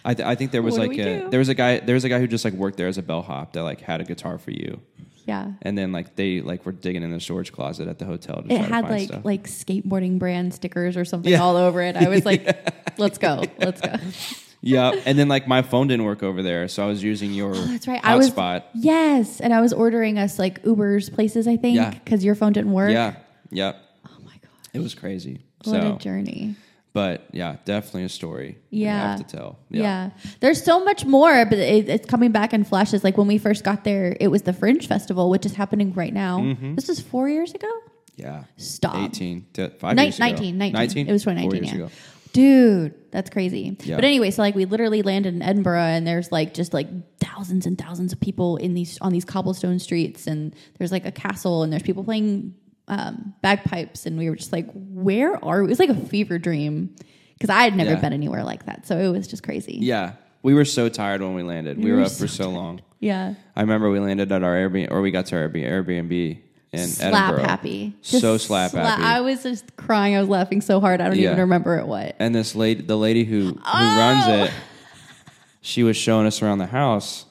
[0.03, 1.29] I, th- I think there was What like a do?
[1.29, 3.03] there was a guy there was a guy who just like worked there as a
[3.03, 4.79] bellhop that like had a guitar for you,
[5.25, 5.51] Yeah.
[5.61, 8.41] and then like they like were digging in the storage closet at the hotel.
[8.41, 9.25] To It had like stuff.
[9.25, 11.43] like skateboarding brand stickers or something Yeah.
[11.43, 11.95] all over it.
[11.97, 13.43] I was like, let's go.
[13.59, 13.93] Let's go.
[14.61, 17.51] yeah, and then like my phone didn't work over there, so I was using your
[17.55, 18.01] Oh, that's right.
[18.03, 18.63] I was hotspot.
[18.73, 21.47] Yes, and I was ordering us like Ubers places.
[21.47, 21.91] I think Yeah.
[21.91, 22.91] because your phone didn't work.
[22.91, 23.15] Yeah,
[23.51, 23.73] yeah,
[24.05, 25.41] Oh my god, it was crazy.
[25.63, 26.55] what so, a journey.
[26.93, 28.57] but yeah, definitely a story.
[28.69, 29.17] Yeah.
[29.17, 29.59] have to tell.
[29.69, 30.11] Yeah.
[30.39, 33.03] there's so much more, but it, it's coming back in flashes.
[33.03, 36.13] Like when we first got there, it was the Fringe Festival, which is happening right
[36.13, 36.39] now.
[36.39, 36.75] Mm-hmm.
[36.75, 37.69] This was four years ago.
[38.15, 38.45] yeah.
[38.57, 38.95] Stop.
[38.95, 40.25] 18, to, five Nin- years ago.
[40.25, 40.73] 19, 19.
[40.73, 41.07] 19?
[41.07, 41.79] It was Four 2019.
[41.79, 41.85] Yeah.
[41.85, 41.91] ago.
[42.35, 43.77] Dude, that's crazy.
[43.85, 43.95] Yeah.
[43.95, 47.65] But anyway, so like we literally landed in Edinburgh and there's like just like thousands
[47.65, 51.63] and thousands of people in these on these cobblestone streets and there's like a castle
[51.63, 52.53] and there's people playing
[52.89, 55.67] um, bagpipes and we were just like, where are we?
[55.67, 56.93] It was like a fever dream
[57.35, 58.01] because I had never Yeah.
[58.01, 58.85] been anywhere like that.
[58.85, 59.77] So it was just crazy.
[59.81, 60.15] Yeah.
[60.43, 61.77] We were so tired when we landed.
[61.77, 62.81] We, We were, were up for so so long.
[62.99, 63.35] Yeah.
[63.55, 66.39] I remember we landed at our Airbnb, or we got to our Airbnb
[66.81, 67.47] in slap Edinburgh.
[67.47, 67.93] happy.
[68.01, 69.03] So slap happy.
[69.03, 70.15] I was just crying.
[70.15, 71.01] I was laughing so hard.
[71.01, 71.27] I don't Yeah.
[71.31, 71.87] even remember it.
[71.87, 72.15] what.
[72.19, 73.97] And this lady, the lady who who Oh!
[73.97, 75.33] runs it, oh!
[75.61, 77.25] she was showing us around the house,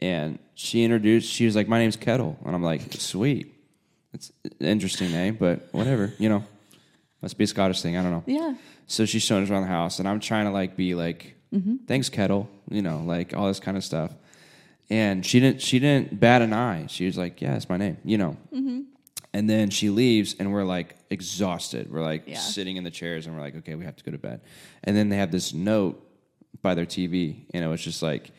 [0.00, 1.30] and she introduced.
[1.30, 3.52] She was like, "My name's Kettle," and I'm like, "Sweet,
[4.12, 6.44] it's an interesting name, but whatever, you know,
[7.22, 7.96] must be a Scottish thing.
[7.96, 8.54] I don't know." Yeah.
[8.86, 11.76] So she's showing us around the house, and I'm trying to like be like, mm-hmm.
[11.86, 14.12] "Thanks, Kettle," you know, like all this kind of stuff.
[14.90, 15.62] And she didn't.
[15.62, 16.86] She didn't bat an eye.
[16.88, 18.36] She was like, "Yeah, it's my name," you know.
[18.54, 18.80] Mm-hmm.
[19.32, 21.90] And then she leaves, and we're like exhausted.
[21.90, 22.38] We're like Yeah.
[22.38, 24.40] sitting in the chairs, and we're like, "Okay, we have to go to bed."
[24.84, 26.00] And then they have this note
[26.62, 28.30] by their TV, and it was just like,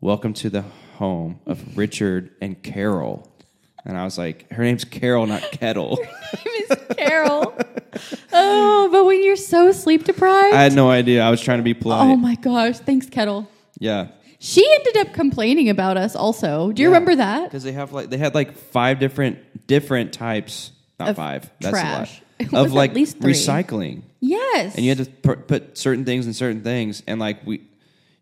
[0.00, 0.62] "Welcome to the
[0.98, 3.30] home of Richard and Carol."
[3.86, 5.98] And I was like, "Her name's Carol, not Kettle."
[6.44, 7.54] Miss Carol.
[8.32, 10.54] oh, but when you're so sleep deprived.
[10.54, 11.22] I had no idea.
[11.22, 12.02] I was trying to be polite.
[12.06, 12.78] oh my gosh.
[12.78, 13.48] Thanks, Kettle.
[13.78, 14.08] yeah.
[14.44, 16.70] She ended up complaining about us also.
[16.70, 16.94] Do you Yeah.
[16.94, 17.44] remember that?
[17.44, 20.70] because they have like they had like five different different types
[21.00, 21.50] not Of five.
[21.60, 22.22] That's trash.
[22.40, 23.32] A lot of at like least three.
[23.32, 24.74] recycling, Yes.
[24.76, 27.62] and you had to put, put certain things in certain things, and like we,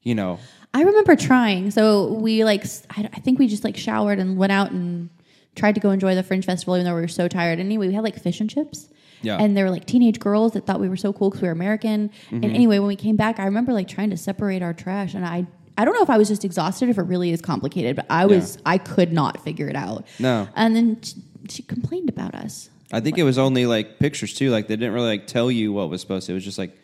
[0.02, 0.38] you know,
[0.72, 1.70] I remember trying.
[1.72, 2.64] So we like,
[2.96, 5.10] I think we just like showered and went out and
[5.56, 7.58] tried to go enjoy the Fringe Festival, even though we were so tired.
[7.58, 8.88] Anyway, we had like fish and chips.
[9.22, 9.36] Yeah.
[9.38, 11.52] And there were like teenage girls that thought we were so cool because we were
[11.52, 12.08] American.
[12.26, 12.34] Mm-hmm.
[12.36, 15.26] And anyway, when we came back, I remember like trying to separate our trash, and
[15.26, 15.46] I.
[15.78, 18.26] I don't know if I was just exhausted, if it really is complicated, but I
[18.26, 20.06] was, I could not figure it out.
[20.18, 20.48] No.
[20.54, 21.14] And then she,
[21.48, 22.68] she complained about us.
[22.92, 24.50] I think it was only like pictures too.
[24.50, 26.32] Like they didn't really like tell you what was supposed to.
[26.32, 26.76] It was just like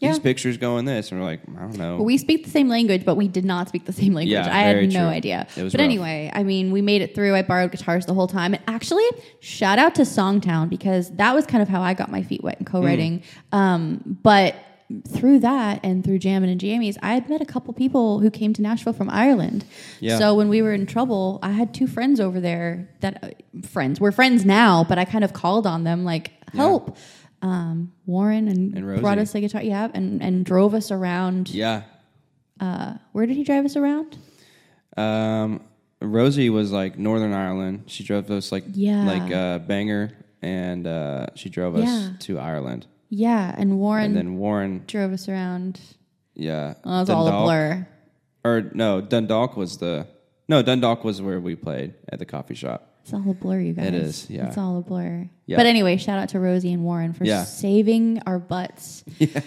[0.00, 0.22] these Yeah.
[0.22, 1.96] pictures go in this, and we're like, I don't know.
[1.96, 4.32] Well, we speak the same language, but we did not speak the same language.
[4.32, 5.08] Yeah, I had no true.
[5.08, 5.46] idea.
[5.54, 5.84] It was but rough.
[5.84, 7.34] anyway, I mean, we made it through.
[7.34, 8.54] I borrowed guitars the whole time.
[8.54, 9.04] And actually,
[9.40, 12.56] shout out to Songtown because that was kind of how I got my feet wet
[12.58, 13.22] in co-writing.
[13.52, 13.58] Mm.
[13.58, 14.54] Um, but
[15.08, 18.52] through that and through Jammin' and Jammies, I had met a couple people who came
[18.54, 19.64] to Nashville from Ireland.
[20.00, 20.18] Yeah.
[20.18, 23.28] So when we were in trouble, I had two friends over there that uh,
[23.66, 24.00] friends.
[24.00, 26.96] We're friends now, but I kind of called on them like help.
[27.42, 31.82] Um, Warren and, And brought us a guitar, yeah, and, and drove us around yeah.
[33.12, 34.18] where did he drive us around?
[34.96, 35.62] Um,
[36.02, 37.84] Rosie was like Northern Ireland.
[37.86, 39.04] She drove us like Yeah.
[39.04, 40.12] like uh, Bangor,
[40.42, 42.10] and uh, she drove us Yeah.
[42.20, 42.86] to Ireland.
[43.10, 45.80] Yeah, and Warren And then Warren, drove us around.
[46.34, 47.86] yeah, Oh, it was all a blur.
[48.44, 50.06] Or no, Dundalk was the
[50.48, 52.86] no Dundalk was where we played at the coffee shop.
[53.02, 53.86] It's all a blur, you guys.
[53.88, 54.46] It is, yeah.
[54.48, 55.28] It's all a blur.
[55.46, 55.56] Yeah.
[55.56, 57.44] But anyway, shout out to Rosie and Warren for Yeah.
[57.44, 59.04] saving our butts.
[59.18, 59.40] Yeah.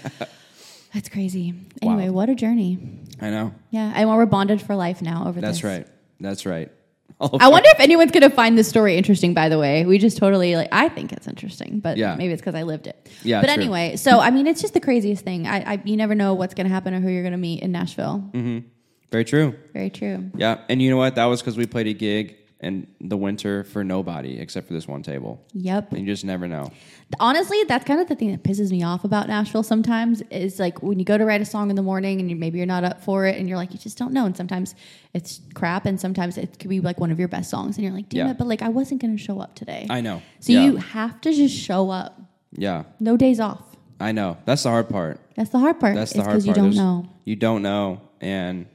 [0.94, 1.56] That's crazy.
[1.82, 2.14] Anyway, Wow.
[2.14, 2.78] what a journey.
[3.20, 3.52] I know.
[3.72, 5.64] Yeah, and we're bonded for life now over That's this.
[5.64, 5.88] right.
[6.20, 6.72] That's right.
[7.22, 9.34] I wonder if anyone's going to find this story interesting.
[9.34, 10.70] By the way, we just totally like.
[10.72, 12.16] I think it's interesting, but Yeah.
[12.16, 13.10] maybe it's because I lived it.
[13.24, 13.54] Yeah, But true.
[13.54, 15.48] anyway, so I mean, it's just the craziest thing.
[15.48, 17.62] I, I you never know what's going to happen or who you're going to meet
[17.62, 18.30] in Nashville.
[18.34, 18.68] Mm-hmm.
[19.12, 19.56] Very true.
[19.74, 20.32] Very true.
[20.36, 21.16] Yeah, and you know what?
[21.16, 24.88] That was because we played a gig in the winter for nobody except for this
[24.88, 25.46] one table.
[25.54, 25.92] Yep.
[25.92, 26.72] And you just never know.
[27.20, 30.82] Honestly, that's kind of the thing that pisses me off about Nashville sometimes is like
[30.82, 32.84] when you go to write a song in the morning and you, maybe you're not
[32.84, 34.26] up for it and you're like, you just don't know.
[34.26, 34.74] And sometimes
[35.14, 37.94] it's crap and sometimes it could be like one of your best songs and you're
[37.94, 38.32] like, damn Yeah.
[38.32, 39.86] it, but like I wasn't going to show up today.
[39.90, 40.22] I know.
[40.40, 40.64] so yeah.
[40.64, 42.20] you have to just show up.
[42.56, 43.64] Yeah, No days off.
[44.00, 44.38] I know.
[44.46, 45.20] That's the hard part.
[45.36, 45.96] That's the hard part.
[45.96, 46.44] That's It's the hard part.
[46.44, 47.10] Because you don't There's- know.
[47.26, 48.66] You don't know, and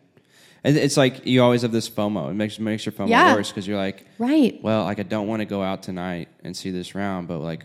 [0.77, 2.31] it's like you always have this FOMO.
[2.31, 3.35] It makes makes your FOMO Yeah.
[3.35, 4.59] worse because you're like, Right.
[4.63, 7.65] well, like I don't want to go out tonight and see this round, but like,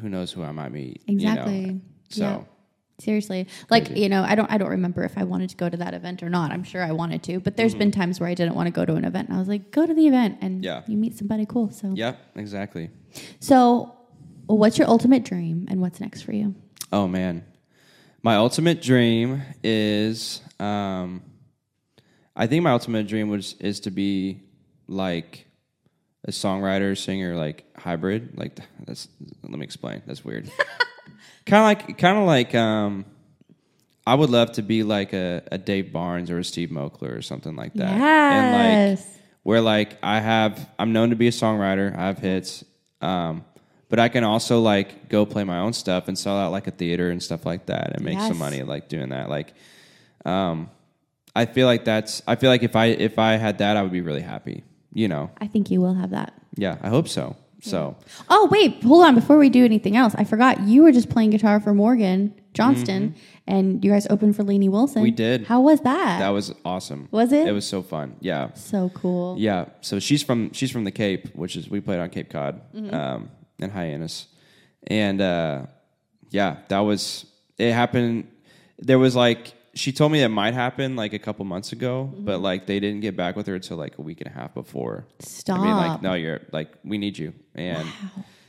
[0.00, 1.02] who knows who I might meet?
[1.06, 1.30] you know?
[1.32, 1.80] Exactly.
[2.10, 2.40] So Yeah.
[3.00, 3.48] Seriously.
[3.70, 5.94] Like, you know, I don't I don't remember if I wanted to go to that
[5.94, 6.52] event or not.
[6.52, 8.84] I'm sure I wanted to, but there's been times where I didn't want to go
[8.84, 10.64] to an event and I was like, go to the event and Mm-hmm.
[10.64, 10.82] Yeah.
[10.86, 11.70] you meet somebody cool.
[11.70, 12.90] So yeah, exactly.
[13.40, 13.92] So
[14.46, 16.54] what's your ultimate dream and what's next for you?
[16.92, 17.44] Oh man,
[18.22, 21.22] my ultimate dream is, um,
[22.36, 24.40] I think my ultimate dream was is to be
[24.88, 25.46] like
[26.26, 28.36] a songwriter, singer, like hybrid.
[28.36, 29.08] Like that's
[29.42, 30.02] let me explain.
[30.06, 30.50] That's weird.
[31.46, 33.04] kind of like, kind of like, um,
[34.06, 37.22] I would love to be like a, a Dave Barnes or a Steve Moakler or
[37.22, 37.90] something like that.
[37.92, 38.52] And
[38.98, 38.98] like
[39.42, 41.96] where like I have I'm known to be a songwriter.
[41.96, 42.64] I have hits.
[43.00, 43.44] Um,
[43.90, 46.70] but I can also like go play my own stuff and sell out like a
[46.70, 48.28] theater and stuff like that and make Yes.
[48.28, 49.28] some money like doing that.
[49.28, 49.52] Like
[50.24, 50.70] um
[51.36, 53.92] I feel like that's I feel like if I if I had that I would
[53.92, 54.64] be really happy.
[54.92, 55.30] You know.
[55.40, 56.32] I think you will have that.
[56.56, 57.36] Yeah, I hope so.
[57.60, 57.96] So
[58.28, 59.14] Oh, wait, hold on.
[59.14, 63.14] Before we do anything else, I forgot you were just playing guitar for Morgan Johnston
[63.48, 64.98] and you guys opened for Lainey Wilson.
[64.98, 65.02] Mm-hmm.
[65.04, 65.46] We did.
[65.46, 66.18] How was that?
[66.20, 67.08] that was awesome.
[67.10, 67.48] Was it?
[67.48, 68.16] It was so fun.
[68.20, 68.52] Yeah.
[68.52, 69.36] so cool.
[69.38, 69.64] Yeah.
[69.80, 72.94] So she's from she's from the Cape, which is we played on Cape Cod Mm-hmm.
[72.94, 74.26] um, in Hyannis,
[74.86, 75.62] and uh,
[76.30, 77.24] yeah, that was
[77.58, 77.72] it.
[77.72, 78.28] Happened.
[78.78, 82.24] There was like she told me it might happen like a couple months ago, Mm-hmm.
[82.24, 84.54] but like they didn't get back with her until like a week and a half
[84.54, 85.06] before.
[85.20, 85.60] Stop.
[85.60, 87.86] I mean, like no, you're like we need you, and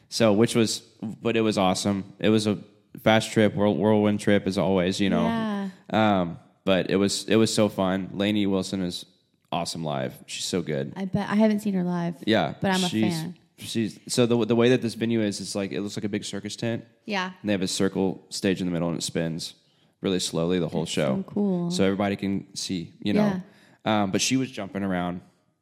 [0.09, 0.79] so which was,
[1.21, 2.13] but it was awesome.
[2.19, 2.57] It was a
[3.03, 5.23] fast trip, whirl- whirlwind trip as always, you know.
[5.23, 5.69] Yeah.
[5.91, 8.09] Um, but it was it was so fun.
[8.13, 9.05] Lainey Wilson is
[9.51, 10.13] awesome live.
[10.27, 10.93] She's so good.
[10.95, 12.15] I bet I haven't seen her live.
[12.25, 13.35] Yeah, But I'm a fan.
[13.57, 16.09] She's so the the way that this venue is, it's like it looks like a
[16.09, 16.83] big circus tent.
[17.05, 17.31] Yeah.
[17.41, 19.53] And they have a circle stage in the middle, and it spins
[20.01, 21.17] really slowly the whole show.
[21.17, 21.71] so cool.
[21.71, 23.41] So everybody can see, you know.
[23.85, 25.21] Um, but she was jumping around,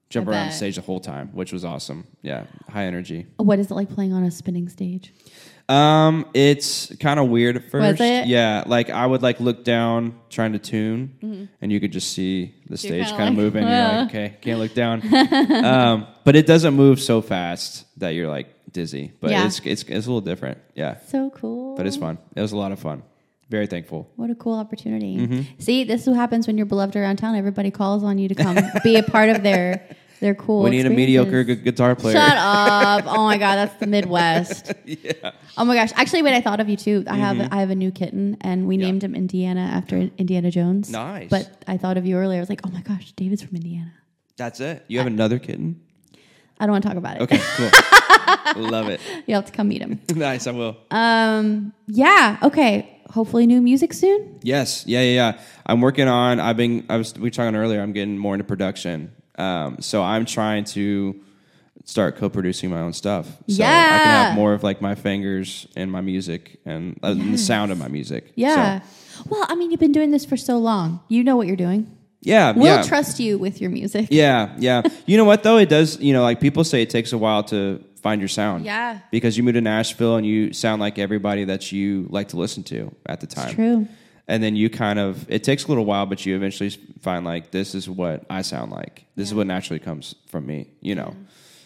[0.10, 0.54] jumping around bet.
[0.56, 2.08] stage the whole time, which was awesome.
[2.22, 3.28] Yeah, high energy.
[3.38, 5.14] What is it like playing on a spinning stage?
[5.70, 8.00] Um, it's kind of weird at first.
[8.02, 12.54] Yeah, like I would like look down trying to tune, and you could just see
[12.70, 13.64] the stage kind of like, moving.
[13.64, 15.02] You're like, okay, can't look down.
[15.66, 19.14] um, but it doesn't move so fast that you're like dizzy.
[19.22, 19.46] But Yeah.
[19.46, 20.58] it's, it's it's a little different.
[20.76, 21.76] Yeah, So cool.
[21.76, 22.18] but it's fun.
[22.36, 23.04] It was a lot of fun.
[23.54, 24.10] Very thankful.
[24.16, 25.16] What a cool opportunity.
[25.16, 25.42] Mm-hmm.
[25.60, 27.36] See, this is what happens when you're beloved around town.
[27.36, 29.88] Everybody calls on you to come be a part of their
[30.22, 30.64] They're cool.
[30.64, 32.16] we need a mediocre gu- guitar player.
[32.16, 33.04] Shut up!
[33.06, 34.74] Oh my god, that's the Midwest.
[34.86, 35.34] yeah.
[35.56, 35.92] Oh my gosh!
[35.96, 37.04] Actually, wait, I thought of you too.
[37.08, 38.82] I have I have a new kitten, and we Mm-hmm.
[38.82, 38.88] Yeah.
[38.88, 40.90] named him Indiana after Indiana Jones.
[40.90, 41.30] Nice.
[41.30, 42.40] But I thought of you earlier.
[42.40, 43.94] I was like, oh my gosh, David's from Indiana.
[44.36, 44.84] That's it.
[44.88, 45.80] You have another kitten?
[46.60, 47.22] I don't want to talk about it.
[47.22, 48.64] Okay, cool.
[48.72, 49.00] Love it.
[49.28, 50.02] you have to come meet him.
[50.16, 50.76] nice, I will.
[50.90, 51.72] Um.
[51.88, 52.40] Yeah.
[52.42, 52.90] Okay.
[53.14, 54.40] Hopefully, new music soon.
[54.42, 55.42] Yes, yeah, yeah, yeah.
[55.66, 56.40] I'm working on.
[56.40, 56.86] I've been.
[56.90, 57.14] I was.
[57.14, 57.80] We were talking earlier.
[57.82, 59.12] I'm getting more into production.
[59.38, 61.20] Um, so I'm trying to
[61.86, 63.28] start co-producing my own stuff.
[63.48, 67.38] So I can have more of like my fingers and my music and uh, the
[67.38, 68.32] sound of my music.
[68.36, 68.82] Yeah.
[68.82, 71.02] So, Well, I mean, you've been doing this for so long.
[71.10, 71.96] You know what you're doing.
[72.22, 72.52] yeah.
[72.52, 72.84] We'll yeah.
[72.84, 74.08] trust you with your music.
[74.10, 74.82] Yeah, yeah.
[75.06, 75.58] you know what though?
[75.58, 76.00] It does.
[76.00, 78.66] You know, like people say, it takes a while to find your sound.
[78.66, 79.00] Yeah.
[79.12, 82.62] Because you moved to Nashville and you sound like everybody that you like to listen
[82.64, 83.56] to at the time.
[83.56, 83.88] True.
[84.28, 86.70] And then you kind of it takes a little while, but you eventually
[87.02, 89.06] find like this is what I sound like.
[89.16, 90.68] This is what naturally comes from me.
[90.82, 91.16] You know.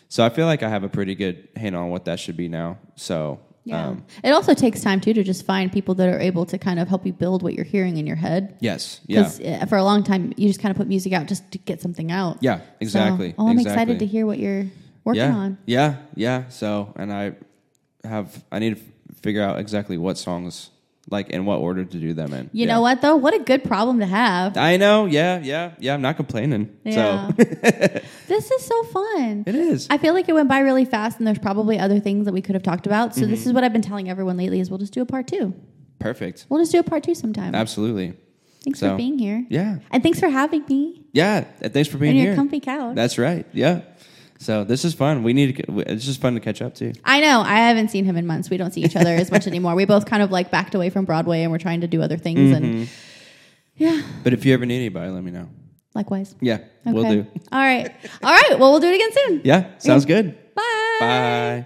[0.10, 2.48] So I feel like I have a pretty good handle on what that should be
[2.48, 2.78] now.
[2.96, 3.88] So Yeah.
[3.90, 6.80] um, it also takes time too to just find people that are able to kind
[6.80, 8.56] of help you build what you're hearing in your head.
[8.62, 11.52] yes, yeah, Because for a long time, you just kind of put music out just
[11.52, 12.38] to get something out.
[12.42, 13.32] yeah, exactly.
[13.32, 13.74] So, oh, I'm exactly.
[13.74, 14.66] excited to hear what you're
[15.08, 15.58] working yeah, on.
[15.66, 16.50] Yeah, yeah.
[16.50, 17.34] So, and I
[18.04, 20.70] have I need to f- figure out exactly what songs
[21.10, 22.50] like in what order to do them in.
[22.52, 22.74] You Yeah.
[22.76, 23.16] know what though?
[23.16, 24.58] What a good problem to have.
[24.58, 25.06] I know.
[25.06, 25.94] Yeah, yeah, yeah.
[25.94, 26.70] I'm not complaining.
[26.84, 27.28] Yeah.
[27.30, 27.34] So
[28.28, 29.44] this is so fun.
[29.48, 29.88] it is.
[29.90, 32.42] I feel like it went by really fast, and there's probably other things that we
[32.42, 33.16] could have talked about.
[33.16, 33.32] So Mm-hmm.
[33.32, 35.54] this is what I've been telling everyone lately: is we'll just do a part two.
[36.00, 36.46] Perfect.
[36.50, 37.56] We'll just do a part two sometime.
[37.56, 38.14] Absolutely.
[38.64, 39.46] Thanks So, for being here.
[39.50, 39.80] Yeah.
[39.92, 41.46] And thanks for having me Yeah.
[41.62, 42.26] and Thanks for being on here.
[42.28, 42.96] your comfy couch.
[42.96, 43.46] That's right.
[43.54, 43.82] Yeah.
[44.40, 45.24] So this is fun.
[45.24, 45.80] We need to.
[45.92, 46.94] It's just fun to catch up too.
[47.04, 47.42] I know.
[47.42, 48.50] I haven't seen him in months.
[48.50, 49.74] We don't see each other as much anymore.
[49.76, 52.18] We both kind of like backed away from Broadway and we're trying to do other
[52.18, 52.40] things.
[52.40, 52.54] Mm-hmm.
[52.66, 52.90] And
[53.78, 55.50] yeah, But if you ever need anybody, let me know.
[55.96, 56.36] likewise.
[56.42, 56.92] Yeah, Okay.
[56.92, 57.26] we'll do.
[57.52, 57.90] All right.
[58.24, 58.60] All right.
[58.60, 59.42] Well, we'll do it again soon.
[59.44, 60.36] Yeah, sounds good.
[60.56, 60.98] Bye.
[61.00, 61.66] Bye.